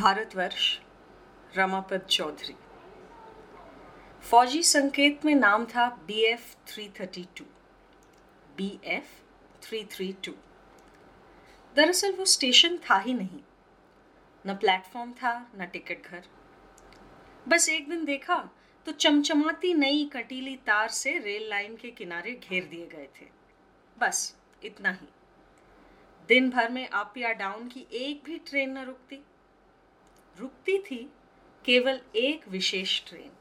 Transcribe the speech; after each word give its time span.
भारतवर्ष 0.00 0.78
रमापत 1.56 2.06
चौधरी। 2.10 2.54
फौजी 4.22 4.62
संकेत 4.62 5.24
में 5.24 5.34
नाम 5.34 5.64
था 5.64 5.88
B 6.06 6.20
F 6.24 6.54
three 6.66 6.88
thirty 7.00 7.26
two 7.36 7.44
B 8.56 8.68
F 8.84 9.10
three 9.62 9.84
three 9.84 10.12
two 10.24 10.32
दरअसल 11.76 12.12
वो 12.12 12.24
स्टेशन 12.24 12.78
था 12.78 12.98
ही 12.98 13.14
नहीं। 13.14 13.40
न 14.46 14.54
प्लेटफॉर्म 14.54 15.12
था, 15.12 15.50
न 15.58 15.66
टिकट 15.66 16.06
घर। 16.06 16.26
बस 17.48 17.68
एक 17.68 17.88
दिन 17.88 18.04
देखा 18.04 18.38
तो 18.86 18.92
चमचमाती 18.92 19.74
नई 19.74 20.10
कटीली 20.12 20.56
तार 20.56 20.88
से 20.88 21.18
रेल 21.18 21.48
लाइन 21.50 21.76
के 21.76 21.90
किनारे 21.90 22.32
घेर 22.32 22.64
दिए 22.64 22.86
गए 22.86 23.08
थे। 23.20 23.26
बस 23.98 24.36
इतना 24.64 24.90
ही। 24.90 25.08
दिन 26.28 26.50
भर 26.50 26.68
में 26.68 26.88
अप 26.88 27.18
या 27.18 27.32
डाउन 27.32 27.68
की 27.68 27.86
एक 27.92 28.22
भी 28.24 28.38
ट्रेन 28.38 28.78
न 28.78 28.84
रुकती। 28.84 29.24
रुकती 30.38 30.78
थी 30.78 31.12
केवल 31.64 32.00
एक 32.16 32.48
विशेष 32.48 33.02
ट्रेन। 33.08 33.32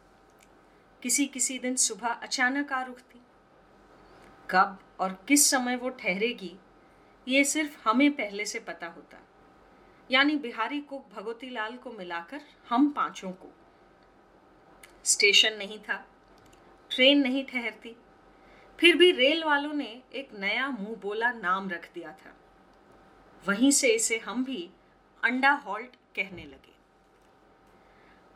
किसी 1.03 1.25
किसी 1.25 1.59
दिन 1.59 1.75
सुबह 1.75 2.07
अचानक 2.07 2.73
आ 2.73 2.83
रुकती। 2.83 3.21
कब 4.49 4.79
और 4.99 5.25
किस 5.27 5.49
समय 5.49 5.75
वो 5.75 5.89
ठहरेगी, 5.89 6.55
ये 7.27 7.43
सिर्फ़ 7.43 7.89
हमें 7.89 8.11
पहले 8.11 8.45
से 8.45 8.59
पता 8.59 8.87
होता। 8.87 9.17
यानी 10.11 10.35
बिहारी 10.35 10.81
को 10.81 10.99
भगवती 10.99 11.49
लाल 11.49 11.77
को 11.77 11.91
मिलाकर 11.91 12.41
हम 12.69 12.89
पाँचों 12.89 13.31
को। 13.31 13.53
स्टेशन 15.05 15.53
नहीं 15.53 15.79
था, 15.79 16.07
ट्रेन 16.89 17.19
नहीं 17.19 17.45
ठहरती। 17.45 17.95
फिर 18.79 18.95
भी 18.95 19.11
रेल 19.11 19.43
वालों 19.43 19.73
ने 19.73 20.03
एक 20.13 20.29
नया 20.33 20.69
मुँह 20.69 20.95
बोला 20.95 21.31
नाम 21.31 21.69
रख 21.69 21.93
दिया 21.93 22.11
था। 22.11 22.35
वहीं 23.47 23.71
से 23.71 23.87
इसे 23.87 24.17
हम 24.17 24.45
भी 24.45 24.69
अंडा 25.23 25.51
हॉल्ट 25.51 25.95
कहने 26.15 26.43
लगे। 26.43 26.78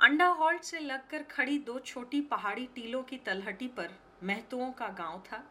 अंडा 0.04 0.26
हॉल्ट 0.28 0.64
से 0.64 0.80
लगकर 0.80 1.22
खड़ी 1.24 1.58
दो 1.58 1.78
छोटी 1.80 2.20
पहाड़ी 2.22 2.66
टीलों 2.66 3.02
की 3.04 3.18
तलहटी 3.18 3.68
पर 3.68 3.90
महतुओं 4.24 4.72
का 4.72 4.88
गाँव 4.88 5.20
था, 5.20 5.42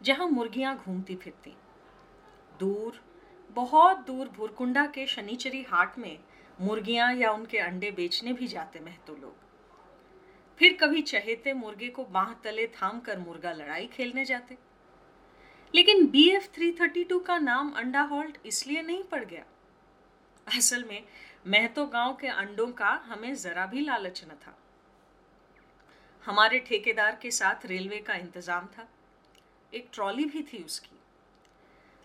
जहाँ 0.00 0.28
मुर्गियाँ 0.28 0.74
घूमती 0.76 1.16
फिरती। 1.16 1.54
दूर, 2.60 3.00
बहुत 3.56 4.06
दूर 4.06 4.28
भुरकुंडा 4.28 4.86
के 4.86 5.06
शनिचरी 5.06 5.62
हाट 5.62 5.98
में 5.98 6.18
मुर्गियाँ 6.60 7.12
या 7.14 7.32
उनके 7.32 7.58
अंडे 7.58 7.90
बेचने 7.90 8.32
भी 8.32 8.46
जाते 8.46 8.80
महतो 8.80 9.16
लोग। 9.16 9.34
फिर 10.58 10.76
कभी 10.80 11.02
चहेते 11.02 11.52
मुर्गे 11.52 11.88
को 11.88 12.04
बाह 12.04 12.32
तले 12.44 12.66
थाम 12.66 13.00
कर 13.00 13.18
मुर्गा 13.18 13.52
लड़ाई 13.52 13.86
खेलने 13.86 14.24
जाते। 14.24 14.58
लेकिन 15.74 16.06
B 16.06 16.28
F 16.30 16.48
three 16.54 16.72
thirty 16.72 17.04
two 17.04 17.18
का 17.18 17.38
नाम 17.38 17.72
अंडा 17.72 18.02
हॉल्ट 18.02 18.38
इसलिए 18.46 18.82
नहीं 18.82 19.02
पड़ 19.02 19.24
गया 19.24 19.44
असल 20.56 20.84
में 20.84 21.02
महतो 21.46 21.86
गाँव 21.86 22.14
के 22.14 22.26
अंडों 22.26 22.66
का 22.72 22.90
हमें 23.06 23.34
जरा 23.34 23.66
भी 23.66 23.80
लालच 23.80 24.24
न 24.24 24.34
था। 24.36 24.56
हमारे 26.26 26.58
ठेकेदार 26.58 27.18
के 27.22 27.30
साथ 27.30 27.66
रेलवे 27.66 27.98
का 27.98 28.14
इंतज़ाम 28.14 28.66
था। 28.66 28.88
एक 29.72 29.88
ट्रॉली 29.92 30.24
भी 30.24 30.42
थी 30.42 30.62
उसकी। 30.64 30.96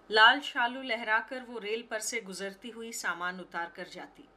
लाल 0.09 0.39
शालू 0.39 0.81
लहराकर 0.81 1.41
वो 1.41 1.59
रेल 1.59 1.83
पर 1.91 1.99
से 1.99 2.21
गुजरती 2.21 2.69
हुई 2.69 2.91
सामान 2.91 3.39
उतार 3.39 3.71
कर 3.75 3.87
जाती। 3.87 4.27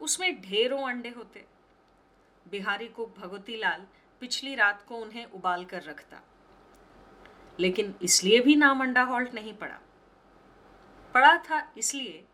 उसमें 0.00 0.40
ढेरों 0.42 0.82
अंडे 0.88 1.08
होते। 1.08 1.44
बिहारी 2.46 2.88
को 2.88 3.06
भगवती 3.18 3.56
लाल 3.56 3.86
पिछली 4.22 4.54
रात 4.54 4.84
को 4.88 4.96
उन्हें 4.96 5.24
उबाल 5.26 5.64
कर 5.64 5.82
रखता। 5.82 6.22
लेकिन 7.58 7.94
इसलिए 8.02 8.40
भी 8.40 8.56
नाम 8.56 8.82
अंडा 8.82 9.02
हॉल्ट 9.02 9.34
नहीं 9.34 9.54
पड़ा। 9.54 9.78
पड़ा 11.14 11.36
था 11.40 11.72
इसलिए 11.78 12.24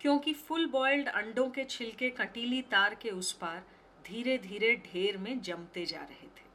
क्योंकि 0.00 0.32
फुल 0.32 0.66
बॉइल्ड 0.66 1.08
अंडों 1.08 1.48
के 1.50 1.64
छिलके 1.64 2.10
कटीली 2.10 2.60
तार 2.62 2.94
के 2.94 3.10
उस 3.10 3.32
पार 3.32 3.62
धीरे 4.04 4.38
धीरे 4.38 4.74
ढेर 4.84 5.16
में 5.18 5.40
जमते 5.40 5.84
जा 5.86 6.00
रहे 6.00 6.26
थे। 6.26 6.48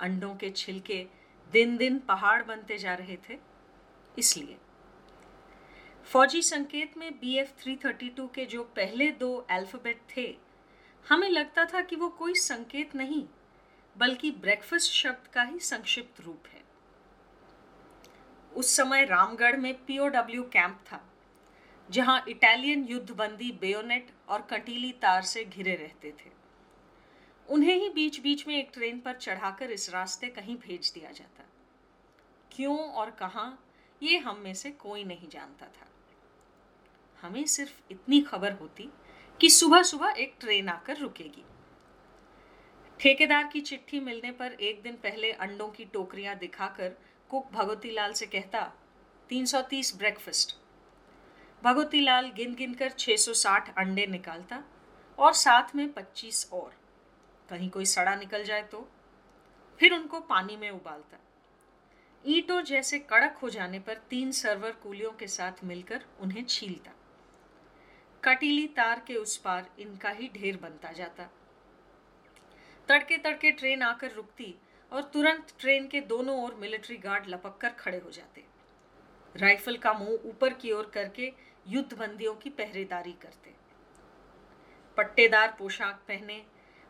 अंडों 0.00 0.34
के 0.34 0.50
छिलके 0.50 1.06
दिन 1.52 1.76
दिन 1.76 1.98
पहाड़ 1.98 2.42
बनते 2.42 2.78
जा 2.78 2.94
रहे 2.94 3.16
थे। 3.28 3.38
इसलिए 4.18 4.56
फौजी 6.06 6.42
संकेत 6.42 6.96
में 6.98 7.12
B 7.12 7.36
F 7.38 7.52
three 7.58 7.76
thirty 7.76 8.08
two 8.08 8.26
के 8.26 8.44
जो 8.44 8.62
पहले 8.76 9.10
दो 9.10 9.34
अल्फ़ाबेट 9.50 10.00
थे, 10.16 10.34
हमें 11.06 11.28
लगता 11.28 11.64
था 11.64 11.80
कि 11.80 11.96
वो 11.96 12.08
कोई 12.08 12.34
संकेत 12.34 12.94
नहीं, 12.94 13.24
बल्कि 13.96 14.30
ब्रेकफास्ट 14.30 14.92
शब्द 14.92 15.26
का 15.26 15.42
ही 15.42 15.58
संक्षिप्त 15.58 16.20
रूप 16.20 16.46
है। 16.52 16.62
उस 18.52 18.76
समय 18.76 19.04
रामगढ़ 19.04 19.56
में 19.56 19.74
पीओडब्ल्यू 19.84 20.42
कैंप 20.42 20.84
था। 20.92 21.08
जहाँ 21.90 22.24
इटालियन 22.28 22.84
युद्धबंदी 22.84 23.52
बेयोनेट 23.52 24.10
और 24.28 24.42
कटीली 24.42 24.92
तार 24.92 25.22
से 25.22 25.44
घिरे 25.44 25.74
रहते 25.74 26.10
थे। 26.10 26.30
उन्हें 27.48 27.74
ही 27.74 27.88
बीच 27.88 28.20
बीच 28.20 28.46
में 28.48 28.58
एक 28.58 28.70
ट्रेन 28.74 29.00
पर 29.00 29.14
चढ़ाकर 29.14 29.70
इस 29.70 29.90
रास्ते 29.90 30.26
कहीं 30.26 30.56
भेज 30.56 30.92
दिया 30.94 31.10
जाता। 31.10 31.44
क्यों 32.52 32.78
और 32.78 33.10
कहा, 33.10 33.58
ये 34.02 34.18
हम 34.18 34.38
में 34.38 34.54
से 34.54 34.70
कोई 34.70 35.04
नहीं 35.04 35.28
जानता 35.28 35.66
था। 35.66 35.88
हमें 37.22 37.44
सिर्फ़ 37.44 37.80
इतनी 37.90 38.20
खबर 38.20 38.52
होती 38.52 38.88
कि 39.40 39.50
सुबह 39.50 39.82
सुबह 39.82 40.14
एक 40.18 40.34
ट्रेन 40.40 40.68
आकर 40.68 40.96
रुकेगी। 40.96 41.44
ठेकेदार 43.00 43.50
की 43.52 43.60
चिट्ठी 43.60 44.00
मिलने 44.00 44.30
पर 44.32 44.52
एक 44.52 44.82
दिन 44.82 44.94
पहले 44.94 45.32
अंडों 45.32 45.68
की 45.68 45.84
टोकरियाँ 45.84 46.38
दिखाकर 46.38 46.88
कुक 47.30 47.50
भगवती 47.52 47.90
लाल 47.90 48.12
से 48.12 48.26
कहता 48.26 48.72
330 49.28 49.96
ब्रेकफास्ट 49.96 50.61
भगवती 51.62 52.00
लाल 52.00 52.30
गिन 52.30 52.54
गिन 52.54 52.74
कर 52.74 52.90
660 52.90 53.74
अंडे 53.78 54.06
निकालता 54.06 54.64
और 55.18 55.32
साथ 55.32 55.74
में 55.74 55.92
25 55.92 56.50
और। 56.52 56.74
कहीं 57.48 57.70
कोई 57.70 57.84
सड़ा 57.84 58.14
निकल 58.14 58.44
जाए 58.44 58.62
तो। 58.62 58.88
फिर 59.78 59.94
उनको 59.94 60.20
पानी 60.20 60.56
में 60.56 60.70
उबालता। 60.70 61.18
ईंटों 62.26 62.62
जैसे 62.62 62.98
कड़क 62.98 63.36
हो 63.36 63.50
जाने 63.50 63.78
पर 63.78 63.94
तीन 63.94 64.32
सर्वर 64.32 64.70
कूलियों 64.70 65.10
के 65.10 65.26
साथ 65.26 65.52
मिलकर 65.64 66.04
उन्हें 66.20 66.44
छीलता। 66.44 66.90
कटीली 68.24 68.66
तार 68.66 69.02
के 69.06 69.14
उस 69.14 69.36
पार 69.36 69.70
इनका 69.78 70.10
ही 70.10 70.30
ढेर 70.34 70.56
बनता 70.56 70.92
जाता। 70.92 71.30
तड़के 72.88 73.18
तड़के 73.18 73.50
ट्रेन 73.50 73.82
आकर 73.82 74.10
रुकती 74.10 74.54
और 74.92 75.02
तुरंत 75.02 75.54
ट्रेन 75.58 75.88
के 75.88 76.00
दोनों 76.00 76.44
ओर 76.44 76.54
मिलिट्री 76.54 76.96
गार्ड 76.96 77.28
लपक 77.28 77.58
कर 77.60 77.68
खड़े 77.68 77.98
हो 77.98 78.10
जाते। 78.10 78.44
राइफल 79.36 79.76
का 79.76 79.92
मुँह 79.92 80.18
ऊपर 80.24 80.54
की 80.54 80.72
ओर 80.72 80.90
करके 80.94 81.32
युद्ध 81.66 81.98
बंदियों 81.98 82.34
की 82.34 82.50
पहरेदारी 82.50 83.12
करते। 83.12 83.54
पट्टेदार 84.96 85.56
पोशाक 85.58 86.02
पहने 86.08 86.42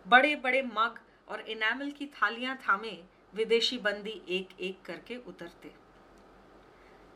बड़े 0.06 0.36
बड़े 0.36 0.62
मग 0.62 0.98
और 1.28 1.40
इनामल 1.40 1.90
की 1.90 2.06
थालियाँ 2.06 2.56
थामे, 2.56 3.02
विदेशी 3.34 3.78
बंदी 3.78 4.22
एक 4.28 4.48
एक 4.60 4.82
करके 4.82 5.16
उतरते। 5.16 5.72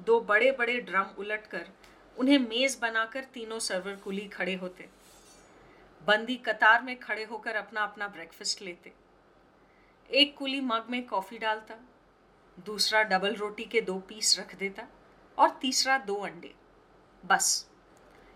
दो 0.00 0.20
बड़े 0.20 0.50
बड़े 0.52 0.80
ड्रम 0.80 1.06
उलटकर 1.18 1.66
उन्हें 2.16 2.38
मेज 2.38 2.78
बनाकर 2.82 3.24
तीनों 3.24 3.58
सर्वर 3.58 3.96
कुली 3.96 4.28
खड़े 4.28 4.54
होते। 4.54 4.88
बंदी 6.06 6.36
कतार 6.36 6.82
में 6.82 6.98
खड़े 6.98 7.24
होकर 7.24 7.54
अपना 7.54 7.80
अपना 7.80 8.08
ब्रेकफास्ट 8.08 8.62
लेते। 8.62 8.92
एक 10.10 10.36
कुली 10.36 10.60
मग 10.60 10.86
में 10.90 11.06
कॉफ़ी 11.06 11.38
डालता, 11.38 11.74
दूसरा 12.58 13.02
डबल 13.02 13.34
रोटी 13.34 13.64
के 13.64 13.80
दो 13.80 13.98
पीस 13.98 14.38
रख 14.38 14.54
देता 14.54 14.86
और 15.38 15.58
तीसरा 15.60 15.98
दो 15.98 16.14
अंडे। 16.14 16.54
बस। 17.24 17.70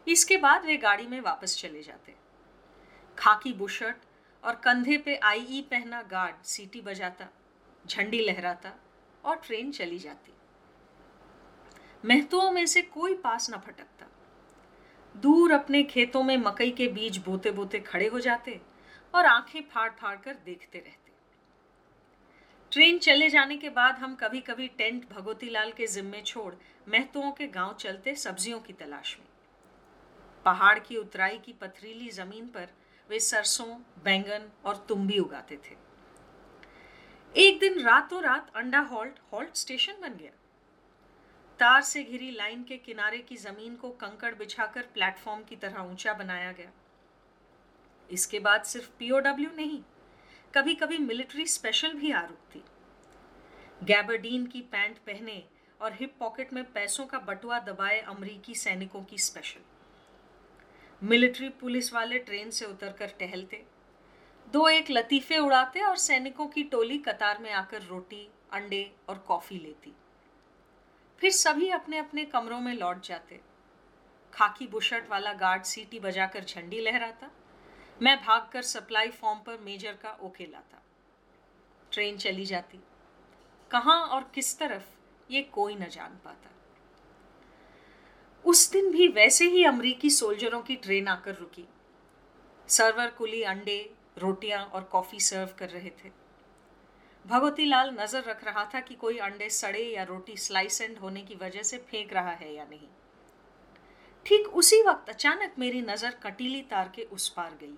इसके 0.09 0.37
बाद 0.37 0.65
वे 0.65 0.77
गाड़ी 0.77 1.07
में 1.07 1.21
वापस 1.21 1.57
चले 1.59 1.83
जाते। 1.83 2.15
खाकी 3.19 3.53
बुशर्ट 3.53 3.97
और 4.45 4.55
कंधे 4.55 4.99
पे 4.99 5.17
आईई 5.17 5.61
पहना 5.71 6.03
गार्ड 6.03 6.45
सीटी 6.45 6.81
बजाता, 6.81 7.27
झंडी 7.87 8.21
लहराता 8.21 8.73
और 9.25 9.37
ट्रेन 9.37 9.73
चली 9.73 9.99
जाती। 9.99 10.33
महतुओं 12.05 12.51
में 12.51 12.67
से 12.67 12.83
कोई 12.83 13.15
पास 13.15 13.51
न 13.51 13.57
फटकता। 13.57 14.07
दूर 15.17 15.53
अपने 15.53 15.83
खेतों 15.83 16.23
में 16.23 16.37
मकई 16.37 16.71
के 16.71 16.89
बीज 16.89 17.19
बोते 17.19 17.51
बोते 17.51 17.81
खड़े 17.81 18.07
हो 18.07 18.21
जाते 18.21 18.61
और 19.15 19.27
आँखें 19.27 19.63
फाड़ 19.63 19.91
फाड़ 19.91 20.17
कर 20.17 20.35
देखते 20.35 20.79
रहते। 20.79 21.10
ट्रेन 22.73 22.99
चले 22.99 23.29
जाने 23.31 23.57
के 23.57 23.69
बाद 23.69 23.95
हम 23.95 24.15
कभी 24.15 24.41
कभी 24.41 24.67
टेंट 24.69 25.09
भगवती 25.11 25.49
लाल 25.51 25.73
के 25.73 25.87
जिम्मे 25.87 26.21
छोड़ 26.23 26.53
महतुओं 26.89 27.31
के 27.33 27.47
गाँव 27.47 27.75
चलते 27.75 28.15
सब्जियों 28.15 28.61
की 28.61 28.73
तलाश 28.73 29.17
में। 29.21 29.27
पहाड़ 30.45 30.79
की 30.79 30.97
उतराई 30.97 31.39
की 31.39 31.53
पथरीली 31.53 32.09
ज़मीन 32.11 32.47
पर 32.47 32.69
वे 33.11 33.21
सरसों, 33.21 33.67
बैंगन 34.05 34.49
और 34.65 34.77
तुम्बी 34.89 35.19
उगाते 35.19 35.57
थे। 35.57 35.77
एक 37.35 37.59
दिन 37.61 37.81
रातों 37.81 38.23
रात 38.23 38.53
अंडा 38.57 38.81
हॉल्ट 38.81 39.19
हॉल्ट 39.33 39.57
स्टेशन 39.57 40.01
बन 40.03 40.15
गया। 40.15 40.31
तार 41.61 41.83
से 41.83 42.03
घिरी 42.03 42.31
लाइन 42.31 42.63
के 42.65 42.77
किनारे 42.77 43.19
की 43.19 43.37
ज़मीन 43.37 43.77
को 43.77 43.91
कंकड़ 43.91 44.35
बिछाकर 44.35 44.83
प्लेटफॉर्म 44.95 45.43
की 45.43 45.57
तरह 45.57 45.83
ऊँचा 45.83 46.15
बनाया 46.15 46.53
गया। 46.53 46.71
इसके 48.11 48.39
बाद 48.39 48.63
सिर्फ़ 48.65 48.91
पीओडब्ल्यू 48.99 49.51
नहीं 49.57 49.83
कभी 50.55 50.75
कभी 50.75 50.99
मिलिट्री 50.99 51.47
स्पेशल 51.47 51.93
भी 51.93 52.11
आ 52.13 52.21
रुकती। 52.21 52.63
गैबरडीन 53.83 54.47
की 54.47 54.61
पैंट 54.61 54.97
पहने 54.99 55.45
और 55.81 55.93
हिप 55.93 56.15
पॉकेट 56.19 56.53
में 56.53 56.73
पैसों 56.73 57.07
का 57.07 57.19
बटुआ 57.19 57.59
दबाए 57.59 58.01
अमरीकी 58.01 58.55
सैनिकों 58.55 59.03
की 59.05 59.19
स्पेशल। 59.19 59.61
मिलिट्री 61.03 61.49
पुलिस 61.49 61.93
वाले 61.93 62.19
ट्रेन 62.19 62.51
से 62.51 62.65
उतरकर 62.65 63.07
टहलते। 63.07 63.65
दो 64.49 64.69
एक 64.69 64.91
लतीफे 64.91 65.39
उड़ाते 65.39 65.81
और 65.81 65.97
सैनिकों 65.97 66.47
की 66.47 66.63
टोली 66.63 66.99
कतार 66.99 67.39
में 67.39 67.53
आकर 67.53 67.83
रोटी, 67.83 68.29
अंडे 68.53 68.91
और 69.09 69.19
कॉफ़ी 69.19 69.59
लेती। 69.59 69.93
फिर 71.19 71.31
सभी 71.31 71.69
अपने 71.69 71.99
अपने 71.99 72.25
कमरों 72.25 72.61
में 72.61 72.75
लौट 72.75 73.03
जाते। 73.03 73.41
खाकी 74.33 74.67
बुशर्ट 74.67 75.09
वाला 75.11 75.33
गार्ड 75.33 75.63
सीटी 75.63 76.01
बजाकर 76.01 76.45
झंडी 76.45 76.81
लहराता। 76.81 77.31
मैं 78.03 78.17
भागकर 78.17 78.63
सप्लाई 78.63 79.09
फॉर्म 79.11 79.39
पर 79.39 79.59
मेजर 79.59 79.93
का 79.93 80.11
ओके 80.23 80.45
लाता। 80.45 80.83
ट्रेन 81.93 82.17
चली 82.17 82.45
जाती। 82.45 82.79
कहाँ 83.71 84.01
और 84.05 84.31
किस 84.35 84.59
तरफ़, 84.59 84.85
ये 85.31 85.43
कोई 85.43 85.75
न 85.75 85.89
जान 85.89 86.19
पाता। 86.25 86.51
उस 88.45 88.71
दिन 88.73 88.91
भी 88.93 89.09
वैसे 89.09 89.45
ही 89.45 89.65
अमरीकी 89.65 90.11
सोल्जरों 90.11 90.61
की 90.61 90.77
ट्रेन 90.77 91.09
आकर 91.09 91.35
रुकी। 91.35 91.67
सर्वर 92.69 93.11
कुली 93.11 93.43
अंडे, 93.43 93.79
रोटियाँ 94.19 94.65
और 94.65 94.85
कॉफ़ी 94.85 95.21
सर्व 95.21 95.55
कर 95.59 95.69
रहे 95.69 95.91
थे। 95.99 96.11
भगवती 97.25 97.65
लाल 97.65 97.91
नज़र 98.01 98.25
रख 98.25 98.45
रहा 98.45 98.65
था 98.75 98.81
कि 98.81 98.95
कोई 98.95 99.19
अंडे 99.19 99.49
सड़े 99.51 99.83
या 99.85 100.03
रोटी 100.05 100.37
स्लाइस 100.37 100.81
एंड 100.81 100.99
होने 100.99 101.23
की 101.23 101.35
वजह 101.35 101.63
से 101.63 101.79
फेंक 101.91 102.13
रहा 102.13 102.33
है 102.33 102.55
या 102.55 102.65
नहीं। 102.65 102.89
ठीक 104.27 104.47
उसी 104.55 104.83
वक्त 104.83 105.09
अचानक 105.09 105.55
मेरी 105.59 105.81
नज़र 105.83 106.17
कटीली 106.23 106.61
तार 106.63 106.91
के 106.95 107.03
उस 107.03 107.29
पार 107.29 107.57
गई। 107.61 107.77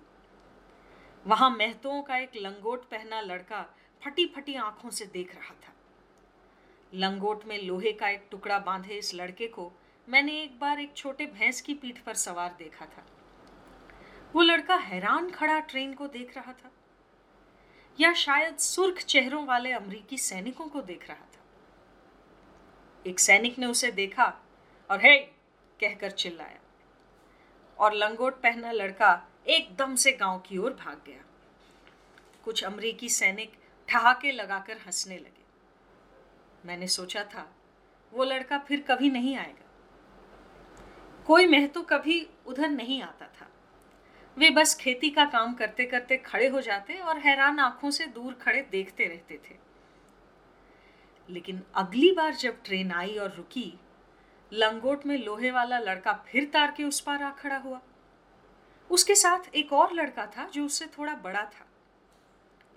वहाँ 1.27 1.49
महतों 1.49 2.01
का 2.01 2.17
एक 2.17 2.31
लंगोट 2.35 2.89
पहना 2.89 3.21
लड़का 3.21 3.75
फटी 4.03 4.25
फटी 4.25 4.55
आँखों 4.55 4.89
से 4.89 5.05
देख 5.05 5.35
रहा 5.35 5.53
था। 5.53 5.73
लंगोट 6.93 7.45
में 7.45 7.63
लोहे 7.63 7.91
का 7.91 8.09
एक 8.09 8.27
टुकड़ा 8.31 8.59
बांधे 8.59 8.93
इस 8.93 9.13
लड़के 9.13 9.47
को 9.47 9.71
मैंने 10.09 10.41
एक 10.41 10.59
बार 10.59 10.79
एक 10.79 10.93
छोटे 10.93 11.25
भैंस 11.25 11.61
की 11.61 11.73
पीठ 11.73 11.99
पर 11.99 12.13
सवार 12.13 12.55
देखा 12.57 12.85
था। 12.85 13.05
वो 14.35 14.41
लड़का 14.41 14.75
हैरान 14.75 15.31
खड़ा 15.31 15.59
ट्रेन 15.59 15.93
को 15.93 16.07
देख 16.07 16.37
रहा 16.37 16.53
था 16.53 16.71
या 17.99 18.13
शायद 18.13 18.57
सुर्ख 18.57 19.01
चेहरों 19.01 19.45
वाले 19.45 19.71
अमरीकी 19.71 20.17
सैनिकों 20.17 20.67
को 20.67 20.81
देख 20.81 21.07
रहा 21.07 21.25
था। 21.25 21.43
एक 23.07 23.19
सैनिक 23.19 23.59
ने 23.59 23.65
उसे 23.65 23.91
देखा 23.91 24.39
और, 24.91 24.99
हे! 24.99 25.19
कहकर 25.79 26.11
चिल्लाया। 26.11 26.59
और 27.79 27.93
लंगोट 27.93 28.41
पहना 28.41 28.71
लड़का 28.71 29.29
एकदम 29.47 29.95
से 29.95 30.11
गाँव 30.11 30.39
की 30.39 30.57
ओर 30.57 30.73
भाग 30.73 31.01
गया। 31.07 31.23
कुछ 32.45 32.63
अमरीकी 32.63 33.09
सैनिक 33.09 33.53
ठहाके 33.89 34.31
लगाकर 34.31 34.77
हंसने 34.77 35.17
लगे। 35.17 35.43
मैंने 36.65 36.87
सोचा 36.87 37.23
था, 37.23 37.55
वो 38.13 38.23
लड़का 38.23 38.57
फिर 38.57 38.81
कभी 38.81 39.09
नहीं 39.09 39.37
आएगा। 39.37 39.69
कोई 41.27 41.47
महतो 41.47 41.81
कभी 41.81 42.29
उधर 42.45 42.69
नहीं 42.69 43.01
आता 43.01 43.27
था। 43.27 43.49
वे 44.37 44.49
बस 44.49 44.75
खेती 44.75 45.09
का 45.09 45.25
काम 45.25 45.53
करते 45.53 45.85
करते 45.85 46.17
खड़े 46.17 46.47
हो 46.47 46.61
जाते 46.61 46.93
और 46.93 47.17
हैरान 47.17 47.59
आँखों 47.59 47.91
से 47.91 48.05
दूर 48.05 48.33
खड़े 48.33 48.61
देखते 48.61 49.05
रहते 49.05 49.39
थे। 49.49 49.55
लेकिन 51.29 51.63
अगली 51.75 52.11
बार 52.11 52.35
जब 52.35 52.63
ट्रेन 52.65 52.91
आई 52.91 53.17
और 53.17 53.33
रुकी, 53.33 53.79
लंगोट 54.53 55.05
में 55.05 55.17
लोहे 55.17 55.51
वाला 55.51 55.79
लड़का 55.79 56.13
फिर 56.13 56.45
तार 56.45 56.73
के 56.77 56.83
उस 56.83 57.01
पार 57.01 57.23
आ 57.23 57.31
खड़ा 57.31 57.57
हुआ। 57.57 57.81
उसके 58.93 59.15
साथ 59.15 59.55
एक 59.55 59.73
और 59.73 59.93
लड़का 59.93 60.25
था 60.25 60.49
जो 60.49 60.65
उससे 60.65 60.85
थोड़ा 60.85 61.13
बड़ा 61.15 61.43
था। 61.45 61.67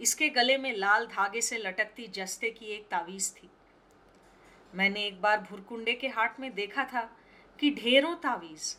इसके 0.00 0.28
गले 0.28 0.58
में 0.58 0.76
लाल 0.76 1.06
धागे 1.06 1.40
से 1.40 1.58
लटकती 1.58 2.06
जस्ते 2.06 2.50
की 2.50 2.66
एक 2.66 2.88
तावीज 2.90 3.32
थी। 3.36 3.50
मैंने 4.74 5.04
एक 5.04 5.20
बार 5.20 5.40
भुरकुंडे 5.40 5.92
के 5.92 6.08
हाट 6.08 6.40
में 6.40 6.54
देखा 6.54 6.84
था 6.84 7.16
कि 7.58 7.70
ढेरों 7.70 8.14
तावीज 8.14 8.76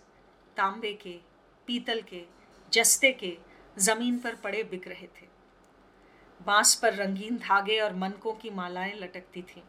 तांबे 0.58 0.94
के, 0.94 1.20
पीतल 1.68 2.02
के, 2.02 2.24
जस्ते 2.74 3.12
के 3.12 3.38
ज़मीन 3.78 4.20
पर 4.20 4.36
पड़े 4.36 4.64
बिक 4.64 4.88
रहे 4.88 5.08
थे। 5.08 5.28
बाँस 6.42 6.76
पर 6.76 6.94
रंगीन 6.94 7.38
धागे 7.38 7.80
और 7.80 7.96
मनकों 7.96 8.34
की 8.34 8.50
मालाएँ 8.50 8.94
लटकती 8.94 9.42
थीं। 9.42 9.62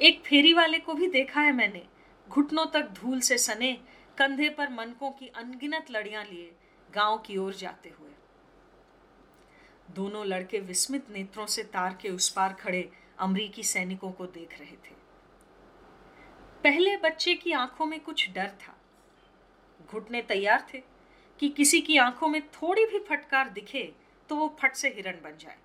एक 0.00 0.22
फेरी 0.24 0.52
वाले 0.52 0.78
को 0.78 0.94
भी 0.94 1.08
देखा 1.08 1.40
है 1.40 1.52
मैंने, 1.52 1.86
घुटनों 2.28 2.66
तक 2.66 2.82
धूल 2.82 3.20
से 3.20 3.38
सने 3.38 3.80
कंधे 4.18 4.48
पर 4.48 4.68
मनकों 4.68 5.10
की 5.10 5.26
अनगिनत 5.28 5.90
लड़ियाँ 5.90 6.24
लिए 6.24 6.50
गाँव 6.94 7.18
की 7.18 7.36
ओर 7.36 7.54
जाते 7.54 7.88
हुए। 7.88 8.10
दोनों 9.90 10.24
लड़के 10.26 10.60
विस्मित 10.60 11.10
नेत्रों 11.10 11.46
से 11.46 11.62
तार 11.62 11.98
के 12.00 12.10
उस 12.10 12.28
पार 12.28 12.52
खड़े 12.52 12.90
अमरीकी 13.18 13.62
सैनिकों 13.62 14.10
को 14.12 14.26
देख 14.26 14.58
रहे 14.60 14.76
थे। 14.86 14.94
पहले 16.64 16.96
बच्चे 16.96 17.34
की 17.34 17.52
आँखों 17.52 17.86
में 17.86 18.00
कुछ 18.00 18.28
डर 18.30 18.50
था। 18.60 18.74
घुटने 19.86 20.22
तैयार 20.22 20.66
थे 20.74 20.82
कि 21.40 21.48
किसी 21.48 21.80
की 21.80 21.98
आँखों 21.98 22.28
में 22.28 22.40
थोड़ी 22.48 22.86
भी 22.86 22.98
फटकार 22.98 23.48
दिखे 23.48 23.92
तो 24.28 24.36
वो 24.36 24.56
फट 24.60 24.74
से 24.74 24.88
हिरण 24.88 25.20
बन 25.22 25.36
जाए। 25.36 25.56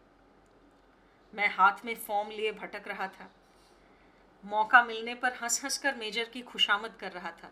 मैं 1.33 1.49
हाथ 1.49 1.85
में 1.85 1.95
फॉर्म 1.95 2.29
लिए 2.29 2.51
भटक 2.51 2.87
रहा 2.87 3.07
था। 3.07 3.29
मौका 4.43 4.83
मिलने 4.83 5.15
पर 5.15 5.33
हंस 5.33 5.63
हंस 5.63 5.77
कर 5.77 5.95
मेजर 5.95 6.29
की 6.33 6.41
खुशामद 6.41 6.95
कर 6.99 7.11
रहा 7.11 7.31
था। 7.31 7.51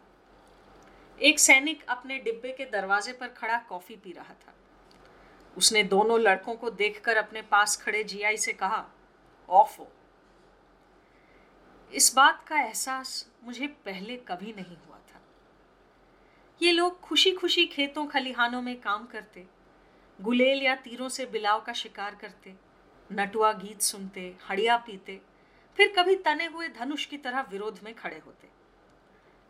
एक 1.20 1.40
सैनिक 1.40 1.86
अपने 1.90 2.18
डिब्बे 2.18 2.52
के 2.52 2.66
दरवाजे 2.66 3.14
पर 3.14 3.28
खड़ा 3.28 3.58
कॉफ़ी 3.60 3.96
पी 3.96 4.12
रहा 4.12 4.34
था। 4.34 4.54
उसने 5.58 5.84
दोनों 5.84 6.20
लड़कों 6.20 6.56
को 6.56 6.70
देखकर 6.70 7.18
अपने 7.18 7.42
पास 7.42 7.78
खड़े 7.78 8.04
जीआई 8.04 8.38
से 8.38 8.54
कहा, 8.54 8.86
ऑफ़ 9.50 9.78
हो। 9.80 9.88
इस 11.94 12.14
बात 12.16 12.44
का 12.48 12.60
एहसास 12.60 13.30
मुझे 13.44 13.68
पहले 13.68 14.18
कभी 14.18 14.54
नहीं 14.54 14.78
हुआ 14.78 14.98
था। 14.98 15.22
ये 16.62 16.72
लोग 16.72 17.00
खुशी 17.00 17.32
खुशी 17.32 17.66
खेतों 17.66 18.06
खलिहानों 18.08 18.62
में 18.62 18.80
काम 18.82 19.06
करते, 19.06 19.46
गुलेल 20.22 20.62
या 20.62 20.76
तीरों 20.76 21.10
से 21.10 21.26
बिलाव 21.26 21.62
का 21.62 21.74
शिकार 21.74 22.16
करते, 22.16 22.54
नटुआ 23.12 23.52
गीत 23.54 23.82
सुनते, 23.82 24.36
हड़िया 24.50 24.78
पीते, 24.78 25.22
फिर 25.78 25.94
कभी 25.98 26.16
तने 26.16 26.46
हुए 26.46 26.68
धनुष 26.70 27.06
की 27.06 27.18
तरह 27.18 27.42
विरोध 27.42 27.80
में 27.84 27.94
खड़े 27.96 28.20
होते। 28.26 28.61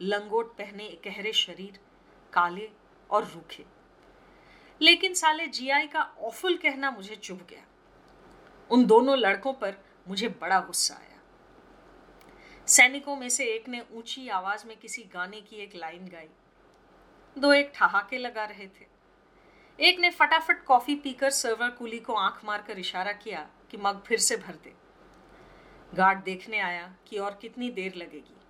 लंगोट 0.01 0.57
पहने 0.57 0.98
गहरे 1.06 1.33
शरीर, 1.33 1.80
काले 2.33 2.71
और 3.09 3.25
रूखे। 3.25 3.65
लेकिन 4.81 5.13
साले 5.13 5.48
जीआई 5.48 5.88
का 5.88 6.01
ऑफुल 6.01 6.57
कहना 6.57 6.92
मुझे 6.92 7.15
चुभ 7.15 7.48
गया। 7.50 7.65
उन 8.71 8.86
दोनों 8.86 9.18
लड़कों 9.18 9.53
पर 9.53 9.75
मुझे 10.07 10.27
बड़ा 10.27 10.59
गुस्सा 10.59 10.95
आया। 10.95 11.19
सैनिकों 12.68 13.15
में 13.15 13.30
से 13.30 13.45
एक 13.45 13.69
ने 13.69 13.86
ऊँची 13.92 14.30
आवाज़ 14.30 14.68
में 14.68 14.77
किसी 14.77 15.03
गाने 15.03 15.42
की 15.42 15.56
एक 15.56 15.75
लाइन 15.75 16.07
गाई। 16.07 16.30
दो 17.38 17.53
एक 17.53 17.71
ठहाके 17.75 18.18
लगा 18.18 18.45
रहे 18.45 18.68
थे। 18.68 18.88
एक 19.80 20.00
ने 20.00 20.09
फटाफट 20.09 20.63
कॉफ़ी 20.63 20.96
पीकर 20.96 21.29
सर्वर 21.29 21.70
कुली 21.70 22.00
को 22.00 22.13
आँख 22.13 22.46
मारकर 22.46 22.79
इशारा 22.79 23.12
किया 23.12 23.50
कि 23.72 23.77
मग 23.77 24.03
फिर 24.03 24.20
से 24.20 24.38
भर 24.38 24.55
दे। 24.55 24.74
गार्ड 25.93 26.24
देखने 26.24 26.60
आया 26.60 26.96
कि 27.08 27.17
और 27.17 27.39
कितनी 27.41 27.70
देर 27.70 27.96
लगेगी। 27.96 28.40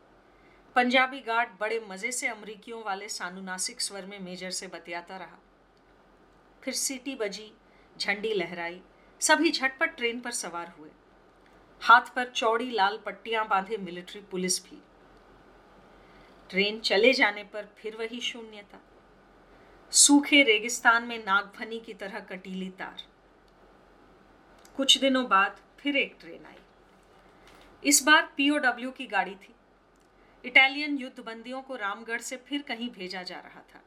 पंजाबी 0.76 1.20
गार्ड 1.20 1.50
बड़े 1.60 1.80
मज़े 1.90 2.12
से 2.12 2.28
अमरीकियों 2.28 2.84
वाले 2.84 3.10
सानुनासिक 3.10 3.82
स्वर 3.82 4.06
में 4.06 4.20
मेजर 4.20 4.52
से 4.52 4.68
बतियाता 4.68 5.18
रहा। 5.18 5.40
फिर 6.64 6.74
सीटी 6.74 7.16
बजी, 7.16 7.52
झंडी 8.00 8.34
लहराई, 8.34 8.82
सभी 9.22 9.52
झटपट 9.52 9.96
ट्रेन 9.98 10.20
पर 10.20 10.32
सवार 10.32 10.74
हुए। 10.80 10.90
हाथ 11.82 12.16
पर 12.16 12.30
चौड़ी 12.30 12.72
लाल 12.72 12.98
पट्टियाँ 12.98 13.48
बांधे 13.48 13.78
मिलिट्री 13.78 14.22
पुलिस 14.22 14.64
भी। 14.64 14.82
ट्रेन 16.50 16.80
चले 16.80 17.14
जाने 17.14 17.44
पर 17.44 17.70
फिर 17.78 17.96
वही 17.96 18.22
शून्यता। 18.22 18.82
सूखे 19.92 20.44
रेगिस्तान 20.44 21.04
में 21.04 21.18
नागफनी 21.26 21.80
की 21.80 21.94
तरह 21.94 22.20
कटीली 22.20 22.70
तार। 22.70 23.04
कुछ 24.76 24.98
दिनों 24.98 25.28
बाद 25.28 25.60
फिर 25.80 25.98
एक 25.98 26.18
ट्रेन 26.20 26.46
आई। 26.46 26.62
इस 27.84 28.04
बार 28.04 28.34
पीओडब्ल्यू 28.38 28.92
की 28.92 29.06
गाड़ी 29.06 29.36
थी। 29.36 29.56
इटालियन 30.46 30.98
युद्ध 30.98 31.20
बंदियों 31.20 31.62
को 31.62 31.76
रामगढ़ 31.76 32.22
से 32.22 32.38
फिर 32.38 32.62
कहीं 32.62 32.90
भेजा 32.90 33.24
जा 33.24 33.40
रहा 33.40 33.62
था। 33.62 33.84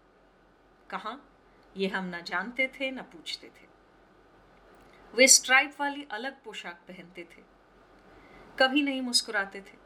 कहा? 0.90 1.18
ये 1.76 1.88
हम 1.88 2.14
न 2.14 2.22
जानते 2.22 2.68
थे, 2.68 2.90
न 2.90 3.02
पूछते 3.02 3.46
थे। 3.46 3.66
वे 5.14 5.28
स्ट्राइप 5.28 5.74
वाली 5.80 6.06
अलग 6.10 6.42
पोशाक 6.44 6.80
पहनते 6.88 7.22
थे। 7.22 7.42
कभी 8.58 8.82
नहीं 8.82 9.02
मुस्कुराते 9.02 9.60
थे। 9.60 9.84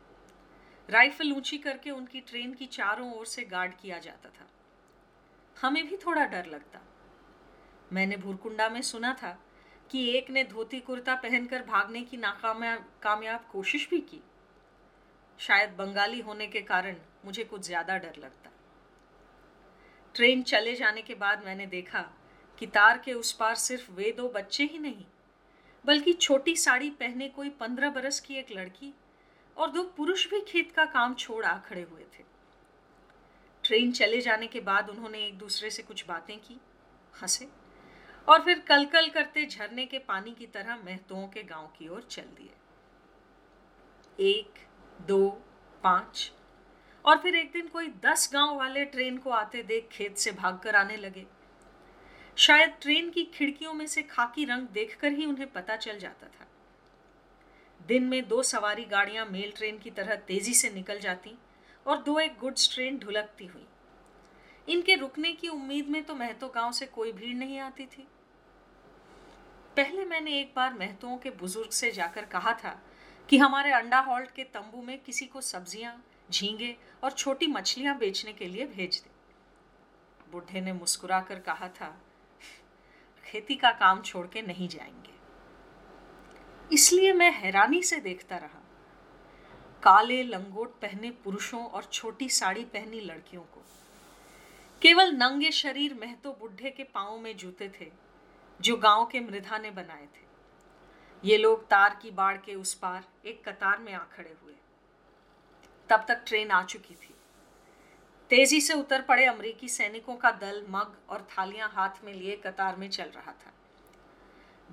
राइफल 0.90 1.32
ऊँची 1.32 1.58
करके 1.58 1.90
उनकी 1.90 2.20
ट्रेन 2.20 2.54
की 2.54 2.66
चारों 2.66 3.14
ओर 3.14 3.26
से 3.26 3.44
गार्ड 3.44 3.72
किया 3.76 3.98
जाता 3.98 4.28
था। 4.28 4.50
हमें 5.60 5.88
भी 5.88 5.96
थोड़ा 5.96 6.24
डर 6.24 6.46
लगता। 6.46 6.80
मैंने 7.92 8.16
भूरकुंडा 8.16 8.68
में 8.68 8.82
सुना 8.82 9.14
था 9.14 9.42
कि 9.90 10.10
एक 10.10 10.30
ने 10.30 10.44
धोती 10.44 10.80
कुर्ता 10.80 11.14
पहनकर 11.14 11.62
भागने 11.62 12.02
की 12.02 12.16
नाकामयाब 12.16 12.92
कामयाब 13.02 13.48
कोशिश 13.52 13.90
भी 13.90 14.00
की। 14.00 14.20
शायद 15.38 15.70
बंगाली 15.78 16.20
होने 16.20 16.46
के 16.46 16.60
कारण 16.62 16.96
मुझे 17.24 17.44
कुछ 17.44 17.60
ज़्यादा 17.62 17.96
डर 17.98 18.14
लगता। 18.18 18.50
ट्रेन 20.14 20.42
चले 20.44 20.74
जाने 20.74 21.02
के 21.02 21.14
बाद 21.16 21.44
मैंने 21.44 21.66
देखा 21.68 22.00
कि 22.58 22.66
तार 22.68 22.98
के 22.98 23.12
उस 23.14 23.32
पार 23.32 23.54
सिर्फ़ 23.56 23.90
वे 23.92 24.12
दो 24.12 24.28
बच्चे 24.28 24.64
ही 24.64 24.78
नहीं, 24.78 25.04
बल्कि 25.84 26.12
छोटी 26.14 26.56
साड़ी 26.56 26.90
पहने 26.92 27.28
कोई 27.30 27.50
पंद्रह 27.60 27.90
बरस 27.90 28.20
की 28.20 28.34
एक 28.34 28.46
लड़की 28.52 28.92
और 29.56 29.70
दो 29.70 29.82
पुरुष 29.96 30.28
भी 30.30 30.40
खेत 30.48 30.72
का 30.72 30.84
काम 30.86 31.14
छोड़ 31.14 31.44
आ 31.44 31.56
खड़े 31.60 31.82
हुए 31.82 32.04
थे। 32.12 32.24
ट्रेन 33.64 33.92
चले 33.92 34.20
जाने 34.20 34.46
के 34.46 34.60
बाद 34.62 34.88
उन्होंने 34.90 35.18
एक 35.18 35.38
दूसरे 35.38 35.70
से 35.70 35.82
कुछ 35.82 36.04
बातें 36.06 36.36
की, 36.38 36.60
हंसे 37.14 37.48
और 38.28 38.42
फिर 38.42 38.58
कल 38.68 38.84
कल 38.86 39.08
करते 39.08 39.46
झरने 39.46 39.84
के 39.86 39.98
पानी 40.00 40.30
की 40.30 40.46
तरह 40.48 40.76
महतों 40.76 41.26
के 41.28 41.42
गाँव 41.44 41.66
की 41.78 41.88
ओर 41.88 42.02
चल 42.10 42.22
दिए। 42.38 42.50
एक 44.18 44.58
दो, 45.00 45.28
पाँच। 45.82 46.32
और 47.04 47.18
फिर 47.18 47.34
एक 47.34 47.52
दिन 47.52 47.68
कोई 47.68 47.88
दस 47.88 48.30
गाँव 48.32 48.56
वाले 48.56 48.84
ट्रेन 48.84 49.18
को 49.18 49.30
आते 49.30 49.62
देख 49.62 49.88
खेत 49.92 50.16
से 50.16 50.32
भागकर 50.32 50.76
आने 50.76 50.96
लगे। 50.96 51.26
शायद 52.36 52.74
ट्रेन 52.80 53.10
की 53.10 53.24
खिड़कियों 53.24 53.72
में 53.72 53.86
से 53.86 54.02
खाकी 54.02 54.44
रंग 54.44 54.68
देखकर 54.68 55.12
ही 55.12 55.26
उन्हें 55.26 55.52
पता 55.52 55.76
चल 55.76 55.98
जाता 55.98 56.26
था। 56.26 56.46
दिन 57.86 58.04
में 58.04 58.28
दो 58.28 58.42
सवारी 58.42 58.84
गाड़ियाँ 58.84 59.26
मेल 59.26 59.52
ट्रेन 59.56 59.78
की 59.78 59.90
तरह 59.90 60.14
तेज़ी 60.14 60.54
से 60.54 60.70
निकल 60.70 60.98
जाती 60.98 61.34
और 61.86 62.02
दो 62.02 62.18
एक 62.18 62.38
गुड्स 62.38 62.74
ट्रेन 62.74 62.98
ढुलकती 62.98 63.46
हुई। 63.46 63.66
इनके 64.68 64.94
रुकने 64.94 65.32
की 65.32 65.48
उम्मीद 65.48 65.88
में 65.88 66.02
तो 66.04 66.14
महतो 66.14 66.48
गाँव 66.48 66.72
से 66.72 66.86
कोई 66.86 67.12
भीड़ 67.12 67.36
नहीं 67.36 67.58
आती 67.58 67.86
थी। 67.86 68.06
पहले 69.76 70.04
मैंने 70.04 70.40
एक 70.40 70.52
बार 70.56 70.74
महतों 70.74 71.16
के 71.16 71.30
बुज़ुर्ग 71.30 71.70
से 71.70 71.90
जाकर 71.90 72.24
कहा 72.24 72.52
था 72.52 72.82
कि 73.28 73.38
हमारे 73.38 73.72
अंडा 73.72 73.98
हॉल्ट 74.00 74.30
के 74.30 74.44
तंबू 74.44 74.82
में 74.82 74.98
किसी 74.98 75.26
को 75.26 75.40
सब्ज़ियाँ, 75.40 76.02
झींगे 76.30 76.76
और 77.04 77.12
छोटी 77.12 77.46
मछलियाँ 77.46 77.96
बेचने 77.98 78.32
के 78.32 78.46
लिए 78.46 78.66
भेज 78.66 79.02
दे। 79.04 79.10
बुढ़े 80.32 80.60
ने 80.60 80.72
मुस्कुराकर 80.72 81.38
कहा 81.38 81.68
था, 81.68 81.88
खेती 83.26 83.54
का 83.54 83.70
काम 83.70 84.00
छोड़ 84.02 84.26
के 84.26 84.42
नहीं 84.42 84.68
जाएँगे। 84.68 85.16
इसलिए 86.74 87.12
मैं 87.12 87.30
हैरानी 87.32 87.82
से 87.82 87.96
देखता 87.96 88.36
रहा। 88.36 88.62
काले 89.82 90.22
लंगोट 90.22 90.80
पहने 90.80 91.10
पुरुषों 91.24 91.64
और 91.64 91.84
छोटी 91.84 92.28
साड़ी 92.28 92.64
पहनी 92.64 93.00
लड़कियों 93.00 93.42
को। 93.42 93.62
केवल 94.82 95.12
नंगे 95.12 95.50
शरीर 95.50 95.94
महतो 95.94 96.32
बुढ़े 96.32 96.70
के 96.70 96.84
पाओ 96.84 97.18
में 97.18 97.36
जूते 97.36 97.68
थे, 97.80 97.90
जो 98.60 98.76
गाँव 98.76 99.06
के 99.06 99.20
मृधा 99.20 99.58
ने 99.58 99.70
बनाए 99.70 100.06
थे। 100.06 100.27
ये 101.24 101.36
लोग 101.38 101.68
तार 101.68 101.98
की 102.02 102.10
बाढ़ 102.10 102.36
के 102.36 102.54
उस 102.54 102.74
पार 102.74 103.04
एक 103.26 103.48
कतार 103.48 103.78
में 103.78 103.92
आ 103.94 103.98
खड़े 103.98 104.36
हुए। 104.42 104.54
तब 105.88 106.04
तक 106.08 106.22
ट्रेन 106.26 106.50
आ 106.50 106.62
चुकी 106.62 106.94
थी। 106.94 107.14
तेज़ी 108.30 108.60
से 108.60 108.74
उतर 108.74 109.02
पड़े 109.02 109.24
अमरीकी 109.24 109.68
सैनिकों 109.68 110.16
का 110.16 110.30
दल 110.30 110.66
मग 110.68 110.96
और 111.08 111.28
थालियाँ 111.30 111.68
हाथ 111.68 112.04
में 112.04 112.14
लिए 112.14 112.36
कतार 112.36 112.76
में 112.76 112.90
चल 112.90 113.04
रहा 113.04 113.32
था। 113.32 113.52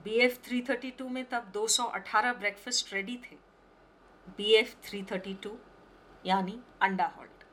B 0.03 0.11
F 0.11 0.39
three 0.39 0.61
thirty 0.61 0.91
two 0.91 1.09
में 1.09 1.25
तब 1.25 1.51
218 1.53 2.33
ब्रेकफास्ट 2.33 2.93
रेडी 2.93 3.17
थे। 3.17 3.37
B 4.27 4.53
F 4.53 4.75
three 4.83 5.03
thirty 5.03 5.33
two 5.33 5.57
यानी 6.25 6.59
अंडा 6.81 7.05
हॉल्ट। 7.05 7.45